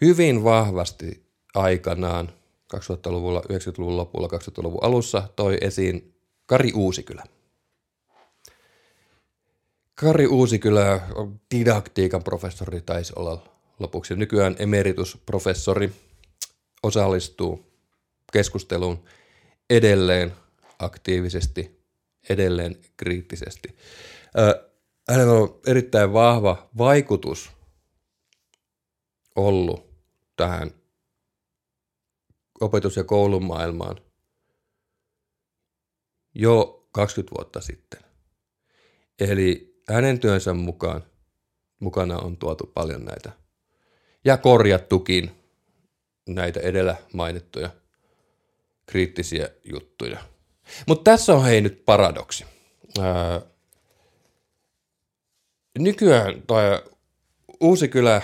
hyvin 0.02 0.44
vahvasti 0.44 1.24
aikanaan 1.56 2.30
2000-luvulla, 2.76 3.40
90-luvun 3.40 3.98
lopulla, 3.98 4.28
2000-luvun 4.28 4.84
alussa 4.84 5.24
toi 5.36 5.58
esiin 5.62 6.14
Kari 6.46 6.72
Uusikylä. 6.76 7.24
Kari 10.00 10.28
Uusikylä 10.28 11.02
didaktiikan 11.56 12.24
professori, 12.24 12.82
taisi 12.82 13.14
olla 13.16 13.44
lopuksi 13.80 14.16
nykyään 14.16 14.56
emeritusprofessori– 14.60 15.94
osallistuu 16.84 17.74
keskusteluun 18.34 19.04
edelleen 19.70 20.34
aktiivisesti, 20.80 21.84
edelleen 22.30 22.80
kriittisesti. 22.98 23.76
hänellä 25.10 25.34
on 25.34 25.60
erittäin 25.68 26.14
vahva 26.14 26.70
vaikutus 26.78 27.52
ollut 29.36 29.90
tähän 30.36 30.72
opetus- 32.62 32.96
ja 32.96 33.04
koulumaailmaan 33.04 33.96
jo 36.36 36.88
20 36.92 37.36
vuotta 37.38 37.62
sitten. 37.62 38.00
Eli 39.20 39.69
hänen 39.94 40.20
työnsä 40.20 40.54
mukaan 40.54 41.04
mukana 41.80 42.18
on 42.18 42.38
tuotu 42.38 42.72
paljon 42.74 43.06
näitä 43.06 43.32
ja 44.26 44.38
korjattukin 44.38 45.32
näitä 46.30 46.60
edellä 46.60 46.96
mainittuja 47.14 47.70
kriittisiä 48.86 49.50
juttuja. 49.64 50.20
Mutta 50.88 51.12
tässä 51.12 51.34
on 51.34 51.44
hei 51.44 51.62
nyt 51.62 51.86
paradoksi. 51.86 52.46
Ää, 53.00 53.42
nykyään 55.80 56.42
toi 56.42 56.64
uusi 57.60 57.88
kylä 57.88 58.22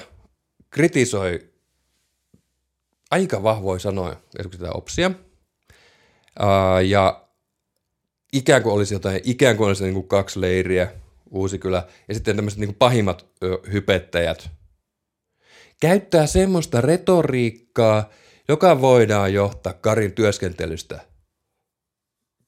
kritisoi 0.70 1.50
aika 3.12 3.44
vahvoja 3.44 3.80
sanoja 3.80 4.16
esimerkiksi 4.40 4.60
tätä 4.60 4.72
OPSia. 4.72 5.12
Ää, 6.40 6.82
ja 6.82 7.28
ikään 8.34 8.64
kuin 8.64 8.74
olisi 8.74 8.94
jotain, 8.94 9.22
ikään 9.24 9.58
kuin 9.58 9.68
olisi 9.68 9.84
niin 9.84 9.94
kuin 9.94 10.08
kaksi 10.08 10.42
leiriä, 10.42 10.92
uusi 11.30 11.60
kylä, 11.60 11.88
ja 12.08 12.14
sitten 12.14 12.36
tämmöiset 12.36 12.60
niin 12.60 12.76
pahimmat 12.76 13.26
ö, 13.44 13.58
hypettäjät 13.72 14.50
käyttää 15.80 16.28
semmoista 16.28 16.82
retoriikkaa, 16.82 18.10
joka 18.48 18.82
voidaan 18.82 19.34
johtaa 19.34 19.74
Karin 19.74 20.14
työskentelystä 20.14 21.08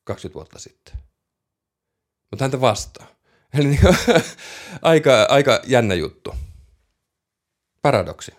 20 0.03 0.33
vuotta 0.35 0.59
sitten. 0.59 0.93
Mutta 2.31 2.43
häntä 2.43 2.61
vastaa. 2.61 3.07
Eli 3.59 3.67
niin, 3.67 3.79
aika, 4.81 5.23
aika 5.29 5.61
jännä 5.67 5.93
juttu. 5.93 6.35
Paradoksi. 7.81 8.31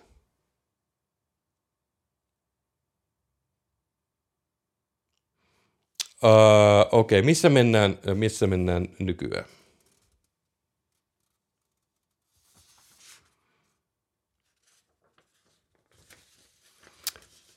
Uh, 6.23 6.29
Okei, 6.91 7.19
okay. 7.19 7.25
missä 7.25 7.49
mennään, 7.49 7.99
missä 8.13 8.47
mennään 8.47 8.87
nykyään? 8.99 9.45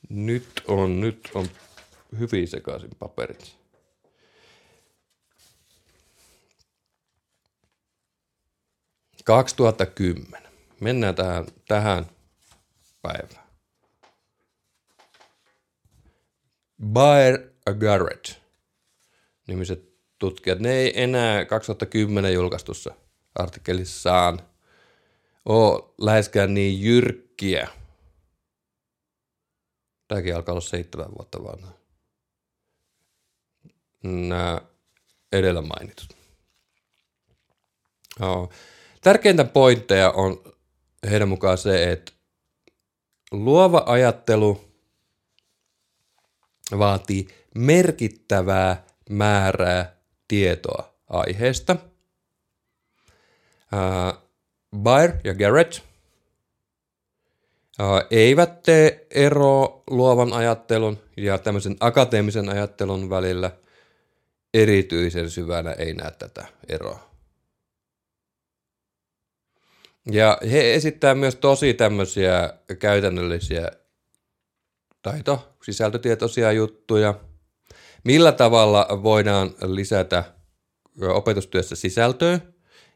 Nyt 0.09 0.63
on, 0.67 1.01
nyt 1.01 1.29
on 1.33 1.47
hyvin 2.19 2.47
sekaisin 2.47 2.89
paperit. 2.99 3.55
...2010. 10.37 10.47
Mennään 10.79 11.15
tähän, 11.15 11.45
tähän 11.67 12.05
päivään. 13.01 13.43
Bayer 16.93 17.49
Garrett 17.79 18.31
nimiset 19.47 19.93
tutkijat, 20.19 20.59
ne 20.59 20.71
ei 20.71 21.03
enää 21.03 21.45
2010 21.45 22.33
julkaistussa 22.33 22.95
artikkelissaan 23.35 24.39
ole 25.45 25.93
läheskään 25.97 26.53
niin 26.53 26.81
jyrkkiä– 26.81 27.67
Tämäkin 30.13 30.35
alkaa 30.35 30.53
olla 30.53 30.61
seitsemän 30.61 31.11
vuotta 31.17 31.43
vanha. 31.43 31.71
Nämä 34.03 34.61
edellä 35.31 35.61
mainitut. 35.61 36.17
No. 38.19 38.49
Tärkeintä 39.01 39.43
pointteja 39.43 40.11
on 40.11 40.43
heidän 41.09 41.29
mukaan 41.29 41.57
se, 41.57 41.91
että 41.91 42.11
luova 43.31 43.83
ajattelu 43.85 44.61
vaatii 46.77 47.27
merkittävää 47.55 48.85
määrää 49.09 49.95
tietoa 50.27 50.93
aiheesta. 51.09 51.75
Uh, 53.73 54.29
Bayer 54.77 55.11
ja 55.23 55.33
Garrett– 55.33 55.79
eivät 58.11 58.63
tee 58.63 59.07
eroa 59.11 59.83
luovan 59.89 60.33
ajattelun 60.33 60.97
ja 61.17 61.37
tämmöisen 61.37 61.77
akateemisen 61.79 62.49
ajattelun 62.49 63.09
välillä. 63.09 63.51
Erityisen 64.53 65.29
syvänä 65.29 65.71
ei 65.71 65.93
näe 65.93 66.11
tätä 66.11 66.45
eroa. 66.69 67.13
Ja 70.11 70.37
he 70.51 70.73
esittää 70.73 71.15
myös 71.15 71.35
tosi 71.35 71.73
tämmöisiä 71.73 72.53
käytännöllisiä 72.79 73.71
taito, 75.01 75.55
sisältötietoisia 75.63 76.51
juttuja. 76.51 77.13
Millä 78.03 78.31
tavalla 78.31 78.87
voidaan 79.03 79.55
lisätä 79.61 80.23
opetustyössä 81.01 81.75
sisältöä 81.75 82.39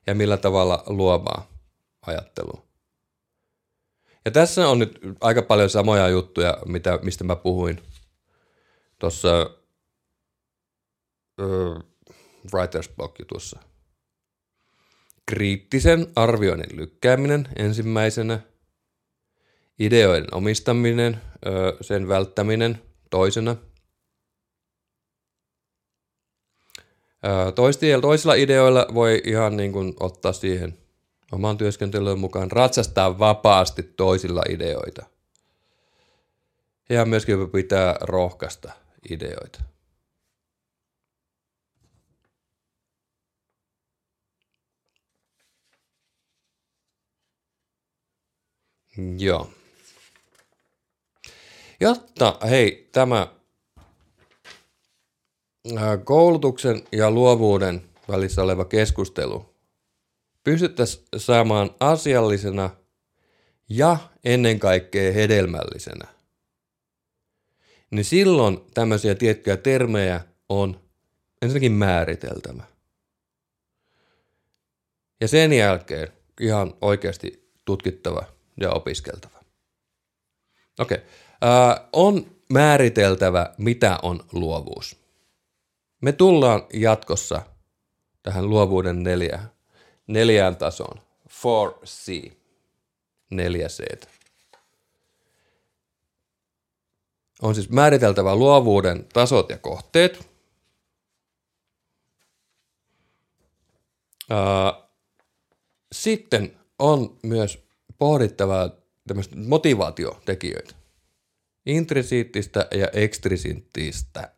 ja 0.08 0.16
millä 0.16 0.38
tavalla 0.38 0.84
luovaa 0.88 1.48
ajattelua. 2.08 2.66
Ja 4.28 4.32
tässä 4.32 4.68
on 4.68 4.80
nyt 4.80 5.00
aika 5.22 5.42
paljon 5.42 5.70
samoja 5.70 6.10
juttuja, 6.10 6.58
mitä, 6.66 7.00
mistä 7.04 7.24
mä 7.24 7.36
puhuin 7.36 7.82
tuossa 9.00 9.50
uh, 11.42 11.84
Writer's 12.48 12.96
Block-jutussa. 12.96 13.60
Kriittisen 15.26 16.08
arvioinnin 16.16 16.78
lykkääminen 16.78 17.48
ensimmäisenä, 17.56 18.40
ideoiden 19.80 20.28
omistaminen, 20.36 21.22
sen 21.82 22.08
välttäminen 22.08 22.82
toisena, 23.10 23.56
toisilla 28.02 28.34
ideoilla 28.34 28.88
voi 28.94 29.22
ihan 29.26 29.58
niin 29.58 29.72
kuin 29.72 29.94
ottaa 30.00 30.34
siihen– 30.34 30.78
oman 31.32 31.58
työskentelyyn 31.58 32.20
mukaan 32.20 32.52
ratsastaa 32.52 33.20
vapaasti 33.20 33.84
toisilla 33.84 34.44
ideoita. 34.50 35.06
Ja 36.90 37.06
myöskin 37.06 37.52
pitää 37.52 37.96
rohkaista 38.02 38.72
ideoita. 39.10 39.62
Joo. 49.18 49.50
Jotta, 51.80 52.38
hei, 52.50 52.90
tämä 52.92 53.28
koulutuksen 56.04 56.84
ja 56.92 57.12
luovuuden 57.12 57.90
välissä 58.10 58.44
oleva 58.44 58.66
keskustelu 58.66 59.57
pystyttäisiin 60.48 61.06
saamaan 61.18 61.70
asiallisena 61.80 62.70
ja 63.70 63.98
ennen 64.24 64.60
kaikkea 64.60 65.14
hedelmällisenä, 65.14 66.08
niin 67.92 68.06
silloin 68.06 68.60
tämmöisiä 68.74 69.16
tiettyjä 69.16 69.58
termejä 69.58 70.22
on 70.50 70.82
ensinnäkin 71.42 71.72
määriteltävä. 71.72 72.64
Ja 75.22 75.28
sen 75.28 75.54
jälkeen 75.54 76.08
ihan 76.42 76.74
oikeasti 76.82 77.52
tutkittava 77.66 78.24
ja 78.62 78.72
opiskeltava. 78.72 79.44
Okei. 80.80 80.98
Okay. 80.98 81.10
Äh, 81.44 81.88
on 81.94 82.26
määriteltävä, 82.50 83.54
mitä 83.58 84.00
on 84.02 84.24
luovuus. 84.32 84.98
Me 86.02 86.12
tullaan 86.12 86.64
jatkossa 86.74 87.42
tähän 88.24 88.50
luovuuden 88.50 89.04
neljään 89.04 89.57
neljään 90.08 90.58
tasoon. 90.58 91.02
4C. 91.28 92.32
4C. 93.34 94.08
On 97.41 97.56
siis 97.56 97.70
määriteltävä 97.70 98.36
luovuuden 98.36 99.06
tasot 99.13 99.50
ja 99.50 99.58
kohteet. 99.58 100.30
Sitten 105.91 106.60
on 106.80 107.17
myös 107.24 107.63
pohdittava 107.98 108.70
motivaatiotekijöitä. 109.36 110.76
Intrisiittistä 111.65 112.67
ja 112.72 112.88
ekstrisiittistä, 112.93 114.32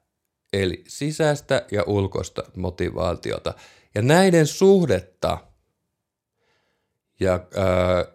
eli 0.53 0.83
sisäistä 0.87 1.65
ja 1.71 1.83
ulkoista 1.87 2.43
motivaatiota. 2.55 3.53
Ja 3.95 4.01
näiden 4.01 4.47
suhdetta– 4.47 5.37
ja 7.19 7.33
ää, 7.33 8.05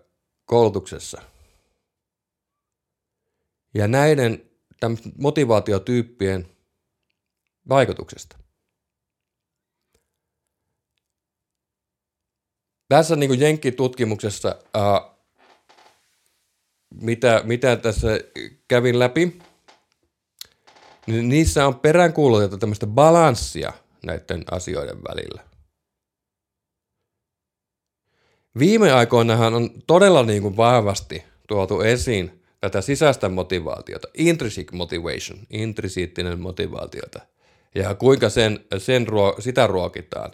koulutuksessa. 0.45 1.23
Ja 3.75 3.89
näiden 3.89 4.51
motivaatiotyyppien 5.19 6.49
vaikutuksesta. 7.69 8.39
Tässä 12.89 13.17
niin 13.17 13.41
Jenkki-tutkimuksessa, 13.41 14.57
ää, 14.75 15.15
mitä, 17.01 17.43
mitä 17.45 17.77
tässä 17.77 18.09
kävin 18.69 18.99
läpi, 18.99 19.39
niin 21.07 21.29
niissä 21.29 21.67
on 21.67 21.81
peräänkuulutettu 21.81 22.59
tämmöistä 22.59 22.87
balanssia 22.87 23.73
näiden 24.07 24.45
asioiden 24.51 25.03
välillä. 25.09 25.54
Viime 28.59 28.93
aikoinahan 28.93 29.55
on 29.55 29.71
todella 29.87 30.23
niin 30.23 30.43
kuin 30.43 30.57
vahvasti 30.57 31.25
tuotu 31.49 31.81
esiin 31.81 32.43
tätä 32.61 32.81
sisäistä 32.81 33.29
motivaatiota, 33.29 34.09
intrinsic 34.15 34.73
motivation, 34.73 35.39
intrisiittinen 35.51 36.41
motivaatiota, 36.41 37.21
ja 37.75 37.95
kuinka 37.95 38.29
sen, 38.29 38.65
sen 38.79 39.09
ruo, 39.09 39.37
sitä 39.39 39.67
ruokitaan. 39.67 40.33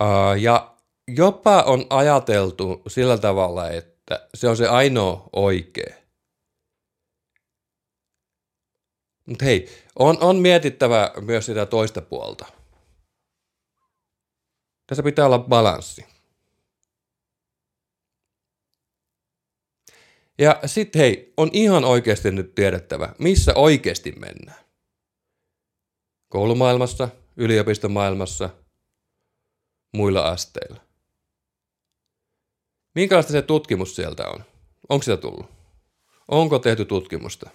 Uh, 0.00 0.40
ja 0.40 0.74
jopa 1.08 1.62
on 1.62 1.86
ajateltu 1.90 2.82
sillä 2.88 3.18
tavalla, 3.18 3.70
että 3.70 4.28
se 4.34 4.48
on 4.48 4.56
se 4.56 4.68
ainoa 4.68 5.28
oikea. 5.32 5.94
Mutta 9.26 9.44
hei, 9.44 9.68
on, 9.98 10.18
on 10.20 10.36
mietittävä 10.36 11.12
myös 11.20 11.46
sitä 11.46 11.66
toista 11.66 12.02
puolta. 12.02 12.46
Tässä 14.86 15.02
pitää 15.02 15.26
olla 15.26 15.38
balanssi. 15.38 16.17
Ja 20.38 20.60
sitten 20.66 21.00
hei, 21.00 21.32
on 21.36 21.50
ihan 21.52 21.84
oikeasti 21.84 22.30
nyt 22.30 22.54
tiedettävä, 22.54 23.14
missä 23.18 23.52
oikeasti 23.54 24.12
mennään. 24.12 24.64
Koulumaailmassa, 26.28 27.08
yliopistomaailmassa, 27.36 28.50
muilla 29.92 30.28
asteilla. 30.28 30.80
Minkälaista 32.94 33.32
se 33.32 33.42
tutkimus 33.42 33.96
sieltä 33.96 34.28
on? 34.28 34.44
Onko 34.88 35.02
sitä 35.02 35.16
tullut? 35.16 35.46
Onko 36.28 36.58
tehty 36.58 36.84
tutkimusta? 36.84 37.50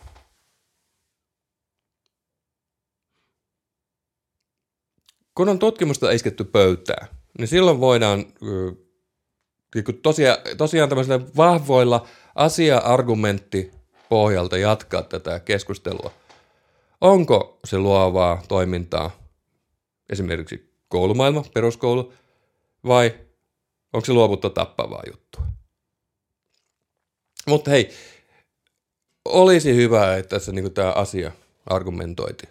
Kun 5.36 5.50
on 5.50 5.60
tutkimusta 5.60 6.12
isketty 6.12 6.44
pöytään, 6.44 7.08
niin 7.38 7.48
silloin 7.48 7.80
voidaan 7.80 8.26
tosiaan, 10.02 10.38
tosiaan 10.58 10.90
tämmöisillä 10.90 11.20
vahvoilla 11.38 12.08
asia-argumentti 12.36 13.72
pohjalta 14.10 14.58
jatkaa 14.58 15.02
tätä 15.02 15.40
keskustelua. 15.40 16.12
Onko 17.02 17.60
se 17.66 17.78
luovaa 17.78 18.44
toimintaa 18.48 19.12
esimerkiksi 20.10 20.74
koulumaailma, 20.88 21.44
peruskoulu, 21.54 22.14
vai 22.88 23.20
onko 23.94 24.06
se 24.06 24.14
luovutta 24.14 24.50
tappavaa 24.50 25.04
juttua? 25.12 25.44
Mutta 27.48 27.72
hei, 27.72 27.90
olisi 29.26 29.76
hyvä, 29.76 30.18
että 30.18 30.36
tässä 30.36 30.52
niinku 30.52 30.70
tämä 30.70 30.92
asia 30.92 31.32
argumentoiti 31.66 32.48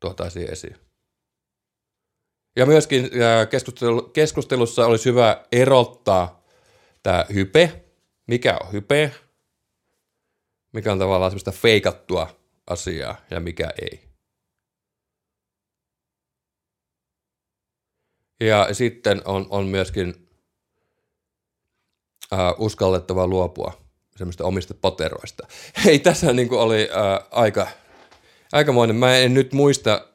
tuotaisiin 0.00 0.52
esiin. 0.52 0.76
Ja 2.56 2.66
myöskin 2.66 3.10
keskustelussa 4.12 4.86
olisi 4.86 5.04
hyvä 5.04 5.44
erottaa 5.52 6.44
tämä 7.02 7.24
hype, 7.34 7.82
mikä 8.26 8.56
on 8.60 8.72
hype, 8.72 9.12
mikä 10.72 10.92
on 10.92 10.98
tavallaan 10.98 11.30
semmoista 11.30 11.52
feikattua 11.52 12.36
asiaa 12.66 13.16
ja 13.30 13.40
mikä 13.40 13.70
ei. 13.82 14.04
Ja 18.40 18.68
sitten 18.74 19.22
on, 19.24 19.46
on 19.50 19.66
myöskin 19.66 20.28
äh, 22.32 22.54
uskallettava 22.58 23.26
luopua 23.26 23.84
semmoista 24.16 24.44
omista 24.44 24.74
poteroista. 24.74 25.46
Hei, 25.84 25.98
tässä 25.98 26.32
niin 26.32 26.48
kuin 26.48 26.60
oli 26.60 26.88
äh, 26.90 27.28
aika, 27.30 27.68
aikamoinen. 28.52 28.96
Mä 28.96 29.16
en 29.16 29.34
nyt 29.34 29.52
muista, 29.52 30.08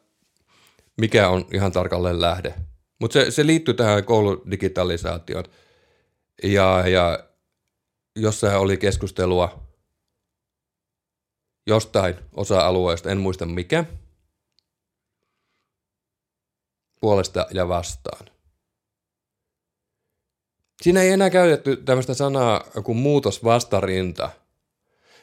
mikä 0.99 1.29
on 1.29 1.45
ihan 1.53 1.71
tarkalleen 1.71 2.21
lähde. 2.21 2.53
Mutta 2.99 3.13
se, 3.13 3.31
se 3.31 3.45
liittyy 3.45 3.73
tähän 3.73 4.03
kouludigitalisaatioon. 4.03 5.43
Ja, 6.43 6.87
ja 6.87 7.29
jossain 8.15 8.57
oli 8.57 8.77
keskustelua 8.77 9.69
jostain 11.67 12.15
osa-alueesta, 12.33 13.11
en 13.11 13.17
muista 13.17 13.45
mikä, 13.45 13.85
puolesta 17.01 17.47
ja 17.51 17.67
vastaan. 17.67 18.25
Siinä 20.81 21.01
ei 21.01 21.11
enää 21.11 21.29
käytetty 21.29 21.75
tämmöistä 21.75 22.13
sanaa 22.13 22.63
kuin 22.83 22.97
muutosvastarinta, 22.97 24.29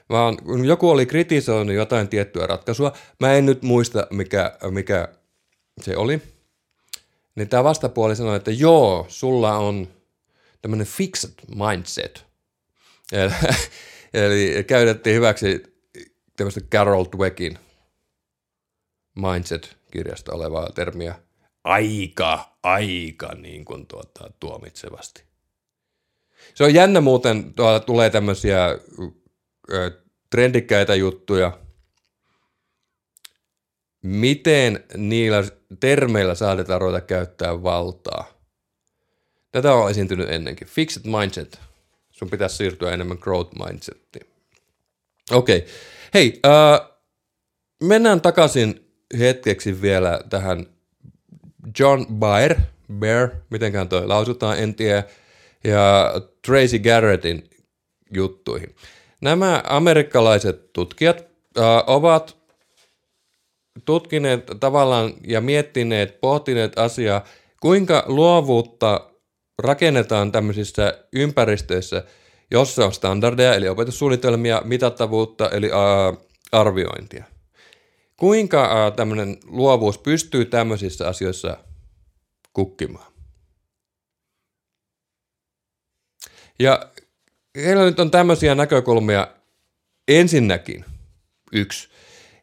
vaan 0.09 0.37
kun 0.37 0.65
joku 0.65 0.91
oli 0.91 1.07
kritisoinut 1.07 1.75
jotain 1.75 2.09
tiettyä 2.09 2.47
ratkaisua, 2.47 2.93
mä 3.21 3.33
en 3.33 3.47
nyt 3.47 3.62
muista 3.62 4.07
mikä, 4.11 4.59
mikä 4.71 5.09
se 5.81 5.97
oli, 5.97 6.23
niin 7.35 7.49
tämä 7.49 7.65
vastapuoli 7.65 8.17
sanoi, 8.17 8.37
että 8.37 8.51
joo, 8.51 9.07
sulla 9.09 9.57
on 9.57 9.89
tämmöinen 10.62 10.87
fixed 10.87 11.35
mindset. 11.55 12.27
Eli, 13.12 13.33
eli 14.25 14.65
käytettiin 14.65 15.17
hyväksi 15.17 15.62
tämmöistä 16.37 16.61
Carol 16.61 17.05
Dweckin 17.17 17.59
mindset-kirjasta 19.15 20.33
olevaa 20.33 20.71
termiä 20.75 21.15
aika, 21.65 22.59
aika 22.62 23.35
niin 23.35 23.65
kuin 23.65 23.87
tuota, 23.87 24.31
tuomitsevasti. 24.41 25.25
Se 26.55 26.65
on 26.65 26.75
jännä 26.75 27.01
muuten, 27.01 27.55
tuolla 27.55 27.81
tulee 27.81 28.11
tämmöisiä 28.11 28.67
ö, 29.71 29.91
trendikkäitä 30.31 30.95
juttuja, 30.95 31.59
miten 34.07 34.85
niillä 34.97 35.45
termeillä 35.81 36.35
saatetaan 36.35 36.81
ruveta 36.81 37.01
käyttää 37.01 37.62
valtaa. 37.62 38.25
Tätä 39.53 39.75
on 39.75 39.90
esiintynyt 39.90 40.31
ennenkin. 40.31 40.69
Fixed 40.69 41.03
mindset. 41.05 41.61
Sun 42.11 42.31
pitäisi 42.31 42.57
siirtyä 42.57 42.92
enemmän 42.92 43.19
growth 43.21 43.53
mindsettiin. 43.66 44.27
Okei. 45.31 45.59
Okay. 45.59 45.69
Hei, 46.14 46.40
äh, 46.47 46.88
mennään 47.83 48.21
takaisin 48.21 48.92
hetkeksi 49.19 49.83
vielä 49.83 50.21
tähän 50.31 50.66
John 51.79 52.07
Baer, 52.14 52.55
Bear, 52.99 53.29
mitenkään 53.51 53.88
toi 53.88 54.07
lausutaan, 54.07 54.59
en 54.59 54.75
tiedä, 54.75 55.05
ja 55.64 56.12
Tracy 56.47 56.79
Garrettin 56.79 57.51
juttuihin. 58.14 58.77
Nämä 59.21 59.62
amerikkalaiset 59.69 60.73
tutkijat 60.73 61.21
äh, 61.59 61.64
ovat 61.87 62.36
tutkineet 63.85 64.47
tavallaan 64.61 65.12
ja 65.27 65.41
miettineet, 65.41 66.21
pohtineet 66.21 66.79
asiaa, 66.79 67.25
kuinka 67.61 68.05
luovuutta 68.07 69.11
rakennetaan 69.59 70.33
tämmöisissä 70.33 71.05
ympäristöissä, 71.12 72.05
jossa 72.51 72.87
on 72.87 72.93
standardeja, 72.93 73.55
eli 73.55 73.69
opetussuunnitelmia, 73.69 74.62
mitattavuutta, 74.65 75.51
eli 75.51 75.71
ää, 75.73 76.15
arviointia. 76.53 77.25
Kuinka 78.17 78.93
tämmöinen 78.97 79.37
luovuus 79.45 79.99
pystyy 79.99 80.45
tämmöisissä 80.45 81.09
asioissa 81.09 81.57
kukkimaan? 82.53 83.12
Ja 86.59 86.91
heillä 87.57 87.85
nyt 87.85 88.01
on 88.01 88.11
tämmöisiä 88.11 88.55
näkökulmia 88.55 89.29
ensinnäkin. 90.09 90.85
Yksi. 91.53 91.89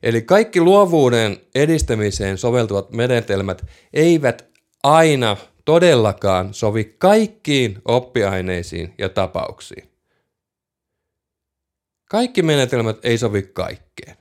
Eli 0.03 0.21
kaikki 0.21 0.61
luovuuden 0.61 1.41
edistämiseen 1.55 2.37
soveltuvat 2.37 2.91
menetelmät 2.91 3.65
eivät 3.93 4.49
aina 4.83 5.37
todellakaan 5.65 6.53
sovi 6.53 6.95
kaikkiin 6.97 7.81
oppiaineisiin 7.85 8.93
ja 8.97 9.09
tapauksiin. 9.09 9.91
Kaikki 12.09 12.41
menetelmät 12.41 12.97
ei 13.03 13.17
sovi 13.17 13.41
kaikkeen. 13.41 14.17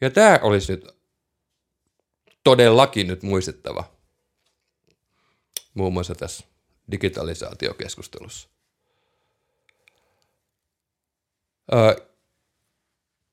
Ja 0.00 0.10
tämä 0.10 0.38
olisi 0.42 0.72
nyt 0.72 0.86
todellakin 2.44 3.06
nyt 3.06 3.22
muistettava 3.22 3.84
muun 5.74 5.92
muassa 5.92 6.14
tässä 6.14 6.44
digitalisaatiokeskustelussa. 6.90 8.48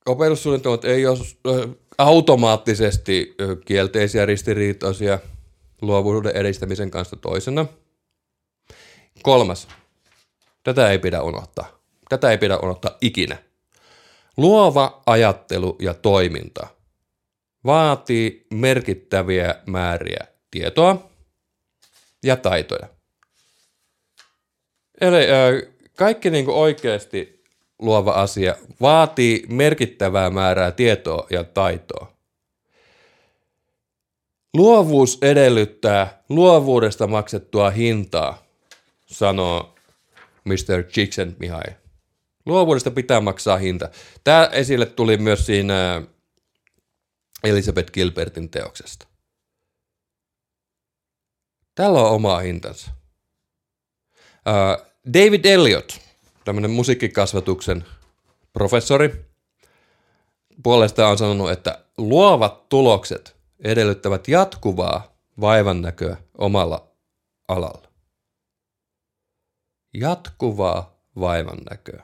Opetussuunnitelmat 0.08 0.86
ei 0.86 1.06
ole 1.06 1.18
automaattisesti 1.98 3.36
kielteisiä 3.66 4.26
ristiriitoisia– 4.26 5.20
luovuuden 5.82 6.36
edistämisen 6.36 6.92
kanssa 6.92 7.16
toisena. 7.16 7.66
Kolmas. 9.22 9.68
Tätä 10.64 10.92
ei 10.92 11.00
pidä 11.00 11.22
unohtaa. 11.22 11.80
Tätä 12.10 12.32
ei 12.32 12.38
pidä 12.38 12.58
unohtaa 12.58 12.98
ikinä. 13.02 13.38
Luova 14.38 15.02
ajattelu 15.06 15.76
ja 15.80 15.94
toiminta 15.94 16.68
vaatii 17.66 18.48
merkittäviä 18.54 19.56
määriä 19.66 20.28
tietoa 20.52 21.10
ja 22.24 22.36
taitoja. 22.36 22.88
Eli 25.02 25.28
ö, 25.30 25.72
kaikki 25.96 26.30
niin 26.30 26.46
kuin 26.46 26.58
oikeasti 26.58 27.37
luova 27.80 28.12
asia 28.12 28.56
vaatii 28.82 29.46
merkittävää 29.50 30.30
määrää 30.30 30.72
tietoa 30.72 31.28
ja 31.30 31.44
taitoa. 31.44 32.14
Luovuus 34.54 35.18
edellyttää 35.22 36.24
luovuudesta 36.30 37.08
maksettua 37.08 37.70
hintaa, 37.70 38.46
sanoo 39.06 39.76
Mr. 40.44 40.84
Chiksen 40.92 41.36
Mihai. 41.40 41.76
Luovuudesta 42.46 42.92
pitää 42.92 43.22
maksaa 43.22 43.58
hinta. 43.58 43.90
Tämä 44.24 44.50
esille 44.52 44.86
tuli 44.86 45.18
myös 45.18 45.46
siinä 45.46 46.02
Elizabeth 47.44 47.92
Gilbertin 47.92 48.50
teoksesta. 48.50 49.08
Tällä 51.76 52.00
on 52.00 52.12
oma 52.12 52.38
hintansa. 52.38 52.92
David 55.14 55.46
Elliot, 55.46 56.00
tämmöinen 56.48 56.72
musiikkikasvatuksen 56.72 57.86
professori, 58.54 59.26
puolestaan 60.64 61.12
on 61.12 61.18
sanonut, 61.18 61.52
että 61.52 61.86
luovat 61.98 62.70
tulokset 62.70 63.36
edellyttävät 63.60 64.28
jatkuvaa 64.28 65.16
vaivannäköä 65.42 66.18
omalla 66.38 66.88
alalla. 67.48 67.88
Jatkuvaa 69.94 71.00
vaivannäköä. 71.20 72.04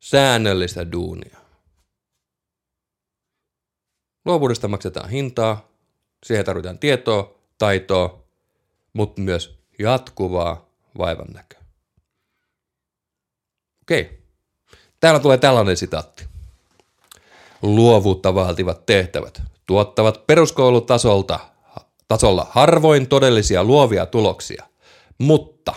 Säännöllistä 0.00 0.92
duunia. 0.92 1.38
Luovuudesta 4.24 4.68
maksetaan 4.68 5.10
hintaa, 5.10 5.68
siihen 6.26 6.44
tarvitaan 6.44 6.78
tietoa, 6.78 7.38
taitoa, 7.58 8.24
mutta 8.92 9.20
myös 9.20 9.58
jatkuvaa 9.78 10.68
vaivannäköä. 10.98 11.63
Okei. 13.84 14.22
Täällä 15.00 15.20
tulee 15.20 15.38
tällainen 15.38 15.76
sitaatti. 15.76 16.24
Luovuutta 17.62 18.34
vaativat 18.34 18.86
tehtävät 18.86 19.42
tuottavat 19.66 20.26
peruskoulutasolta 20.26 21.38
tasolla 22.08 22.46
harvoin 22.50 23.06
todellisia 23.06 23.64
luovia 23.64 24.06
tuloksia, 24.06 24.64
mutta 25.18 25.74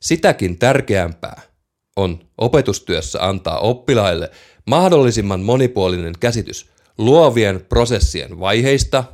sitäkin 0.00 0.58
tärkeämpää 0.58 1.42
on 1.96 2.18
opetustyössä 2.38 3.26
antaa 3.26 3.58
oppilaille 3.58 4.30
mahdollisimman 4.66 5.40
monipuolinen 5.40 6.14
käsitys 6.20 6.70
luovien 6.98 7.64
prosessien 7.68 8.40
vaiheista 8.40 9.04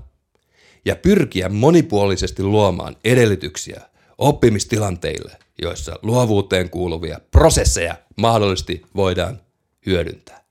ja 0.84 0.96
pyrkiä 0.96 1.48
monipuolisesti 1.48 2.42
luomaan 2.42 2.96
edellytyksiä 3.04 3.80
oppimistilanteille, 4.18 5.43
joissa 5.62 5.98
luovuuteen 6.02 6.70
kuuluvia 6.70 7.20
prosesseja 7.30 7.96
mahdollisesti 8.16 8.82
voidaan 8.96 9.40
hyödyntää. 9.86 10.44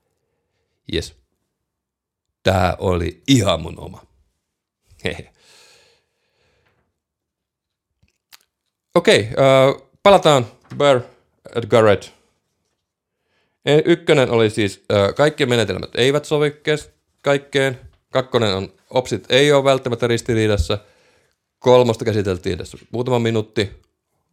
Yes. 0.94 1.14
Tämä 2.42 2.76
oli 2.78 3.22
ihan 3.28 3.62
mun 3.62 3.80
oma. 3.80 4.02
Okei, 8.94 9.28
okay, 9.32 9.70
uh, 9.70 9.90
palataan 10.02 10.46
Bear 10.76 11.00
at 11.56 11.66
Garrett. 11.66 12.08
E, 13.64 13.78
ykkönen 13.84 14.30
oli 14.30 14.50
siis, 14.50 14.76
uh, 14.76 15.14
kaikki 15.14 15.46
menetelmät 15.46 15.90
eivät 15.94 16.24
sovi 16.24 16.50
kes- 16.50 16.90
kaikkeen. 17.22 17.80
Kakkonen 18.10 18.54
on, 18.54 18.72
opsit 18.90 19.26
ei 19.28 19.52
ole 19.52 19.64
välttämättä 19.64 20.06
ristiriidassa. 20.06 20.78
Kolmosta 21.58 22.04
käsiteltiin 22.04 22.58
tässä 22.58 22.78
muutama 22.90 23.18
minuutti. 23.18 23.83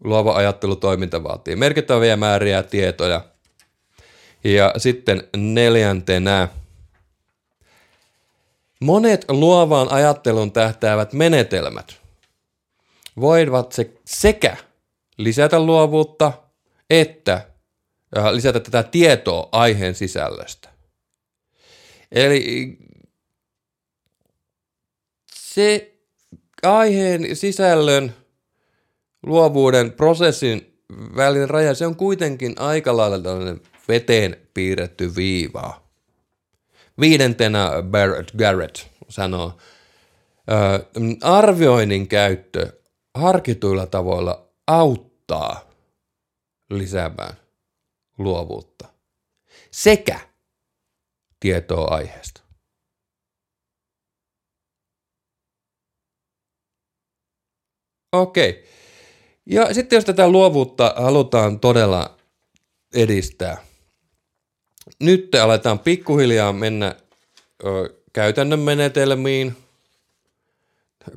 Luova 0.04 0.36
ajattelutoiminta 0.36 1.24
vaatii 1.24 1.56
merkittäviä 1.56 2.18
määriä 2.18 2.64
tietoja. 2.64 3.26
Ja 4.44 4.74
sitten 4.78 5.28
neljäntenä 5.38 6.48
Monet 8.82 9.26
luovaan 9.30 9.92
ajattelun 9.92 10.52
tähtäävät 10.52 11.14
menetelmät 11.14 12.02
voivat 13.20 13.72
se 13.72 13.94
sekä 14.06 14.58
lisätä 15.18 15.60
luovuutta 15.60 16.34
että 16.90 17.48
lisätä 18.32 18.60
tätä 18.60 18.84
tietoa 18.84 19.50
aiheen 19.52 19.96
sisällöstä. 19.96 20.70
Eli 22.12 22.78
se 25.34 25.96
aiheen 26.64 27.36
sisällön 27.36 28.16
luovuuden 29.24 29.92
prosessin 29.92 30.84
välinen 31.16 31.50
raja, 31.50 31.74
se 31.74 31.88
on 31.88 31.96
kuitenkin 31.96 32.56
aika 32.60 32.98
lailla 32.98 33.20
tällainen 33.20 33.62
veteen 33.88 34.48
piirretty 34.54 35.16
viiva. 35.16 35.82
Viidentenä 37.00 37.70
Barrett 37.92 38.32
Garrett 38.38 38.78
sanoo, 39.10 39.58
arvioinnin 41.22 42.08
käyttö 42.08 42.82
harkituilla 43.16 43.86
tavoilla 43.86 44.48
auttaa 44.68 45.70
lisäämään 46.70 47.34
luovuutta 48.18 48.88
sekä 49.72 50.20
tietoa 51.40 51.96
aiheesta. 51.96 52.42
Okei. 58.12 58.81
Ja 59.46 59.74
sitten 59.74 59.98
jos 59.98 60.06
tätä 60.06 60.30
luovuutta 60.30 60.94
halutaan 60.98 61.60
todella 61.60 62.18
edistää, 62.94 63.58
nyt 65.00 65.36
aletaan 65.36 65.80
pikkuhiljaa 65.80 66.54
mennä 66.54 66.96
ö, 67.66 67.96
käytännön 68.14 68.60
menetelmiin 68.60 69.56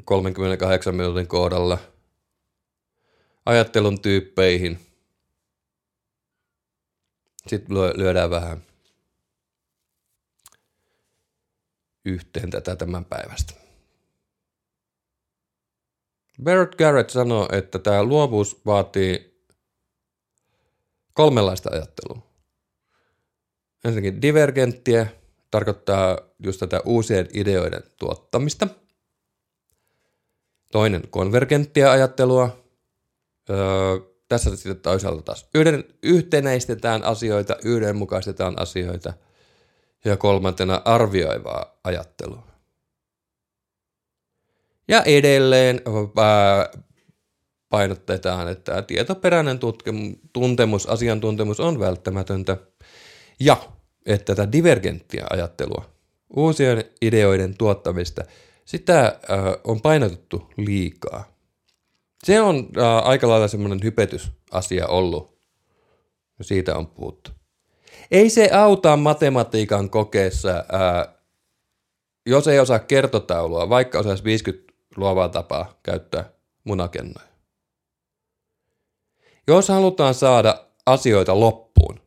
38 0.05 0.95
minuutin 0.95 1.27
kohdalla, 1.27 1.79
ajattelun 3.47 4.01
tyyppeihin. 4.01 4.79
Sitten 7.47 7.77
lyödään 7.77 8.31
vähän 8.31 8.63
yhteen 12.05 12.51
tätä 12.51 12.77
tämän 12.77 13.05
päivästä. 13.05 13.64
Barrett 16.43 16.75
Garrett 16.75 17.11
sanoi, 17.11 17.49
että 17.53 17.79
tämä 17.79 18.05
luovuus 18.05 18.67
vaatii 18.67 19.35
kolmenlaista 21.13 21.71
ajattelua. 21.73 22.27
Ensinnäkin 23.85 24.23
divergenttiä, 24.23 25.07
tarkoittaa 25.51 26.19
just 26.39 26.61
tätä 26.61 26.81
uusien 26.85 27.29
ideoiden 27.35 27.83
tuottamista. 27.99 28.69
Toinen 30.73 31.03
konvergenttia 31.11 31.93
ajattelua. 31.93 32.65
Öö, 33.51 33.57
tässä 34.29 34.57
sitten 34.57 34.81
toisaalta 34.81 35.23
taas 35.23 35.49
yhden, 35.55 35.85
yhtenäistetään 36.03 37.05
asioita, 37.05 37.57
yhdenmukaistetaan 37.65 38.61
asioita. 38.61 39.13
Ja 40.05 40.17
kolmantena 40.17 40.83
arvioivaa 40.85 41.79
ajattelua. 41.85 42.54
Ja 44.89 45.03
edelleen 45.03 45.81
ää, 46.17 46.71
painotetaan, 47.69 48.49
että 48.49 48.83
tietoperäinen 48.83 49.59
tutkimus, 49.59 50.19
tuntemus, 50.33 50.87
asiantuntemus 50.87 51.61
on 51.61 51.81
välttämätöntä. 51.81 52.57
Ja 53.41 53.57
että 54.07 54.35
tätä 54.35 54.53
divergenttia 54.53 55.27
ajattelua, 55.31 55.85
uusien 56.37 56.85
ideoiden 57.03 57.59
tuottamista, 57.59 58.25
sitä 58.65 59.01
äh, 59.07 59.39
on 59.65 59.81
painotettu 59.81 60.51
liikaa. 60.57 61.35
Se 62.25 62.41
on 62.41 62.69
äh, 62.79 63.09
aika 63.09 63.29
lailla 63.29 63.49
semmoinen 63.49 63.81
hypetysasia 63.83 64.87
ollut. 64.87 65.39
Siitä 66.41 66.77
on 66.77 66.87
puhuttu. 66.87 67.31
Ei 68.11 68.31
se 68.31 68.51
auta 68.53 68.97
matematiikan 68.97 69.91
kokeessa, 69.91 70.51
äh, 70.51 71.15
jos 72.27 72.49
ei 72.49 72.59
osaa 72.59 72.79
kertotaulua, 72.79 73.69
vaikka 73.69 73.99
osaisi 73.99 74.25
50 74.25 74.74
luovaa 74.97 75.29
tapaa 75.29 75.79
käyttää 75.83 76.31
munakennoja. 76.65 77.29
Jos 79.47 79.69
halutaan 79.69 80.15
saada 80.15 80.67
asioita 80.87 81.41
loppuun, 81.41 82.01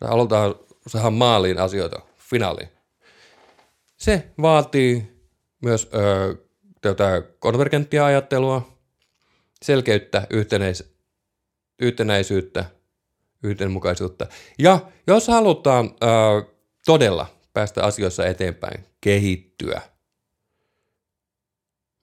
halutaan 0.00 0.54
saada 0.86 1.10
maaliin 1.10 1.58
asioita, 1.58 2.00
finaaliin. 2.18 2.68
Se 3.96 4.30
vaatii 4.42 5.20
myös 5.62 5.88
ö, 5.94 6.36
tätä 6.80 7.22
konvergenttia 7.38 8.04
ajattelua, 8.04 8.78
selkeyttä, 9.62 10.26
yhtenäis, 10.30 10.94
yhtenäisyyttä, 11.78 12.64
yhdenmukaisuutta. 13.42 14.26
Ja 14.58 14.80
jos 15.06 15.28
halutaan 15.28 15.86
ö, 15.86 16.06
todella 16.86 17.26
päästä 17.52 17.84
asioissa 17.84 18.26
eteenpäin, 18.26 18.86
kehittyä, 19.00 19.82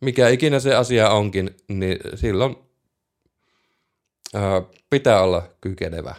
mikä 0.01 0.29
ikinä 0.29 0.59
se 0.59 0.75
asia 0.75 1.09
onkin, 1.09 1.57
niin 1.67 1.97
silloin 2.15 2.55
ää, 4.33 4.61
pitää 4.89 5.21
olla 5.21 5.49
kykenevä 5.61 6.15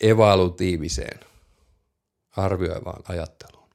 evolutiiviseen 0.00 1.20
arvioivaan 2.36 3.02
ajatteluun. 3.08 3.70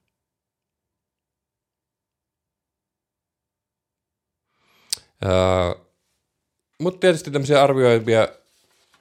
Mutta 6.80 7.00
tietysti 7.00 7.32
tämmöisiä 7.32 7.64
arvioivia 7.64 8.28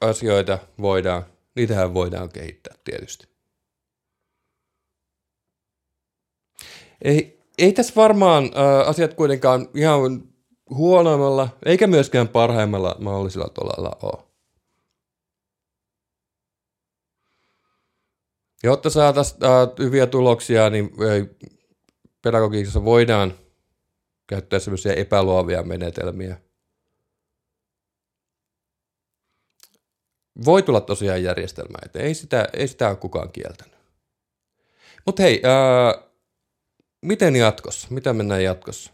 asioita 0.00 0.58
voidaan, 0.80 1.26
niitähän 1.54 1.94
voidaan 1.94 2.28
kehittää 2.28 2.74
tietysti. 2.84 3.28
Ei, 7.04 7.39
ei 7.60 7.72
tässä 7.72 7.92
varmaan 7.96 8.44
äh, 8.44 8.88
asiat 8.88 9.14
kuitenkaan 9.14 9.68
ihan 9.74 10.22
huonoimmalla, 10.70 11.48
eikä 11.64 11.86
myöskään 11.86 12.28
parhaimmalla 12.28 12.96
mahdollisella 12.98 13.48
tolalla 13.48 13.96
ole. 14.02 14.30
Jotta 18.62 18.90
saataisiin 18.90 19.44
äh, 19.44 19.50
hyviä 19.78 20.06
tuloksia, 20.06 20.70
niin 20.70 20.84
äh, 20.84 21.28
pedagogiikassa 22.22 22.84
voidaan 22.84 23.34
käyttää 24.26 24.58
sellaisia 24.58 24.94
epäluovia 24.94 25.62
menetelmiä. 25.62 26.40
Voi 30.44 30.62
tulla 30.62 30.80
tosiaan 30.80 31.22
järjestelmää, 31.22 31.80
että 31.84 31.98
ei 31.98 32.14
sitä, 32.14 32.48
ei 32.52 32.68
sitä 32.68 32.88
ole 32.88 32.96
kukaan 32.96 33.32
kieltänyt. 33.32 33.80
Mutta 35.06 35.22
hei, 35.22 35.42
ää, 35.44 36.09
miten 37.02 37.36
jatkossa? 37.36 37.88
Mitä 37.90 38.12
mennään 38.12 38.44
jatkossa? 38.44 38.92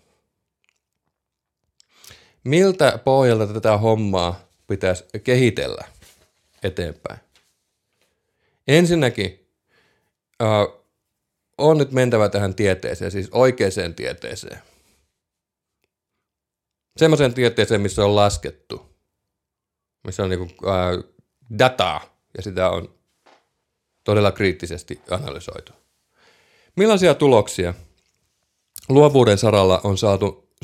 Miltä 2.45 2.99
pohjalta 3.05 3.47
tätä 3.47 3.79
hommaa 3.79 4.49
pitäisi 4.67 5.05
kehitellä 5.25 5.85
eteenpäin? 6.63 7.21
Ensinnäkin 8.69 9.49
ää, 10.41 10.67
on 11.59 11.79
nyt 11.79 11.93
mentävä 11.93 12.29
tähän 12.29 12.55
tieteeseen, 12.55 13.11
siis 13.11 13.29
oikeaan 13.33 13.95
tieteeseen– 13.97 14.63
semmoiseen 16.97 17.35
tieteeseen, 17.35 17.81
missä 17.81 18.05
on 18.05 18.17
laskettu, 18.17 18.97
missä 20.05 20.23
on 20.23 20.31
niinku, 20.31 20.67
ää, 20.67 20.91
dataa 21.59 22.19
ja 22.37 22.43
sitä 22.43 22.71
on 22.71 22.95
todella 24.05 24.33
kriittisesti 24.33 25.01
analysoitu. 25.11 25.73
Millaisia 26.77 27.15
tuloksia 27.15 27.75
luovuuden 28.89 29.39
saralla 29.39 29.81
on 29.85 29.99
saatu 29.99 30.55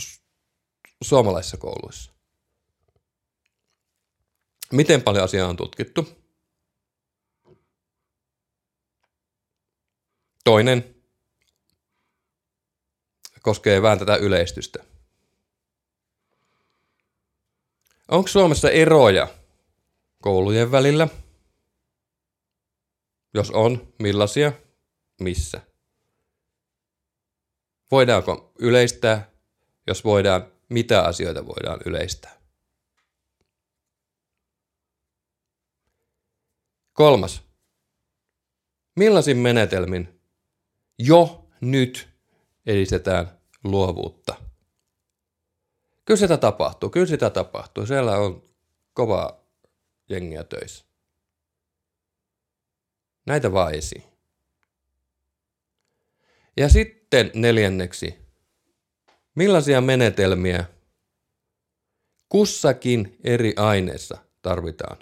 suomalaisissa 1.03 1.57
kouluissa? 1.57 2.13
Miten 4.73 5.03
paljon 5.03 5.25
asiaa 5.25 5.49
on 5.49 5.57
tutkittu? 5.57 6.09
Toinen 10.45 10.95
koskee 13.43 13.83
vähän 13.83 13.99
tätä 13.99 14.17
yleistystä. 14.17 14.85
Onko 18.09 18.29
Suomessa 18.29 18.71
eroja 18.71 19.29
koulujen 20.23 20.73
välillä? 20.73 21.09
Jos 23.35 23.51
on, 23.51 23.93
millaisia? 23.99 24.53
Missä? 25.21 25.72
Voidaanko 27.93 28.53
yleistää? 28.59 29.31
Jos 29.87 30.05
voidaan, 30.05 30.53
mitä 30.69 31.03
asioita 31.03 31.47
voidaan 31.47 31.81
yleistää? 31.87 32.41
Kolmas. 36.93 37.43
Millaisin 38.97 39.37
menetelmin 39.37 40.21
jo 40.99 41.49
nyt 41.61 42.09
edistetään 42.67 43.41
luovuutta? 43.65 44.37
Kyllä 46.05 46.19
sitä 46.19 46.37
tapahtuu, 46.37 46.91
kyllä 46.91 47.07
sitä 47.07 47.31
tapahtuu. 47.31 47.87
Siellä 47.87 48.17
on 48.17 48.43
kova 48.93 49.45
jengiä 50.09 50.45
töissä. 50.45 50.85
Näitä 53.27 53.53
vaan 53.53 53.75
esiin. 53.75 54.05
Ja 56.57 56.69
sitten 56.69 57.02
neljänneksi, 57.35 58.19
millaisia 59.35 59.81
menetelmiä 59.81 60.65
kussakin 62.29 63.17
eri 63.25 63.55
aineessa 63.57 64.19
tarvitaan 64.43 64.99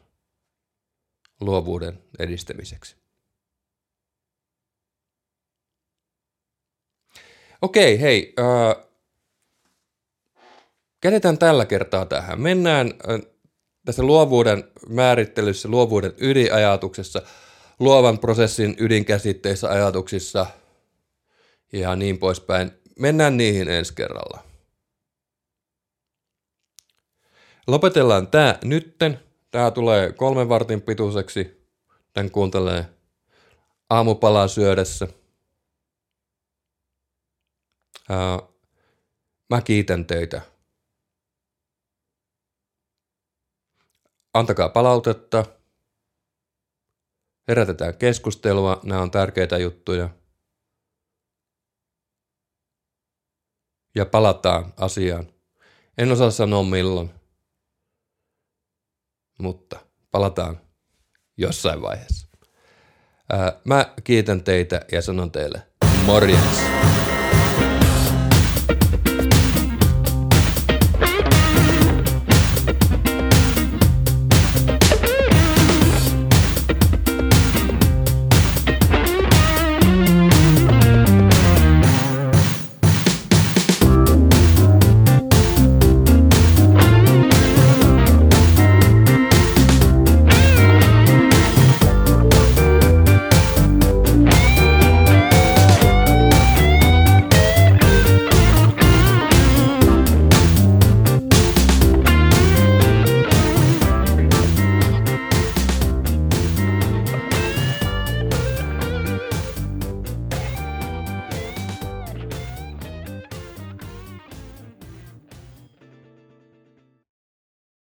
luovuuden 1.40 2.02
edistämiseksi? 2.18 2.96
Okei, 7.62 8.00
hei. 8.00 8.34
Äh, 8.38 8.90
Kädetään 11.00 11.38
tällä 11.38 11.66
kertaa 11.66 12.06
tähän. 12.06 12.40
Mennään 12.40 12.92
tässä 13.84 14.02
luovuuden 14.02 14.64
määrittelyssä, 14.88 15.68
luovuuden 15.68 16.12
ydinajatuksessa, 16.20 17.22
luovan 17.78 18.18
prosessin 18.18 18.76
ydinkäsitteissä 18.78 19.70
ajatuksissa 19.70 20.46
ja 21.72 21.96
niin 21.96 22.18
poispäin. 22.18 22.70
Mennään 22.98 23.36
niihin 23.36 23.68
ensi 23.68 23.94
kerralla. 23.94 24.44
Lopetellaan 27.66 28.28
tämä 28.28 28.58
nytten. 28.64 29.20
Tämä 29.50 29.70
tulee 29.70 30.12
kolmen 30.12 30.48
vartin 30.48 30.82
pituiseksi. 30.82 31.66
Tän 32.12 32.30
kuuntelee 32.30 32.86
aamupalaa 33.90 34.48
syödessä. 34.48 35.08
Mä 39.50 39.60
kiitän 39.64 40.06
teitä 40.06 40.42
antakaa 44.34 44.68
palautetta, 44.68 45.44
herätetään 47.48 47.96
keskustelua, 47.96 48.80
nämä 48.84 49.02
on 49.02 49.10
tärkeitä 49.10 49.58
juttuja. 49.58 50.08
Ja 53.94 54.06
palataan 54.06 54.74
asiaan. 54.76 55.26
En 55.98 56.12
osaa 56.12 56.30
sanoa 56.30 56.62
milloin, 56.62 57.10
mutta 59.38 59.80
palataan 60.10 60.60
jossain 61.36 61.82
vaiheessa. 61.82 62.28
Ää, 63.32 63.60
mä 63.64 63.94
kiitän 64.04 64.44
teitä 64.44 64.80
ja 64.92 65.02
sanon 65.02 65.32
teille 65.32 65.62
morjens. 66.06 66.60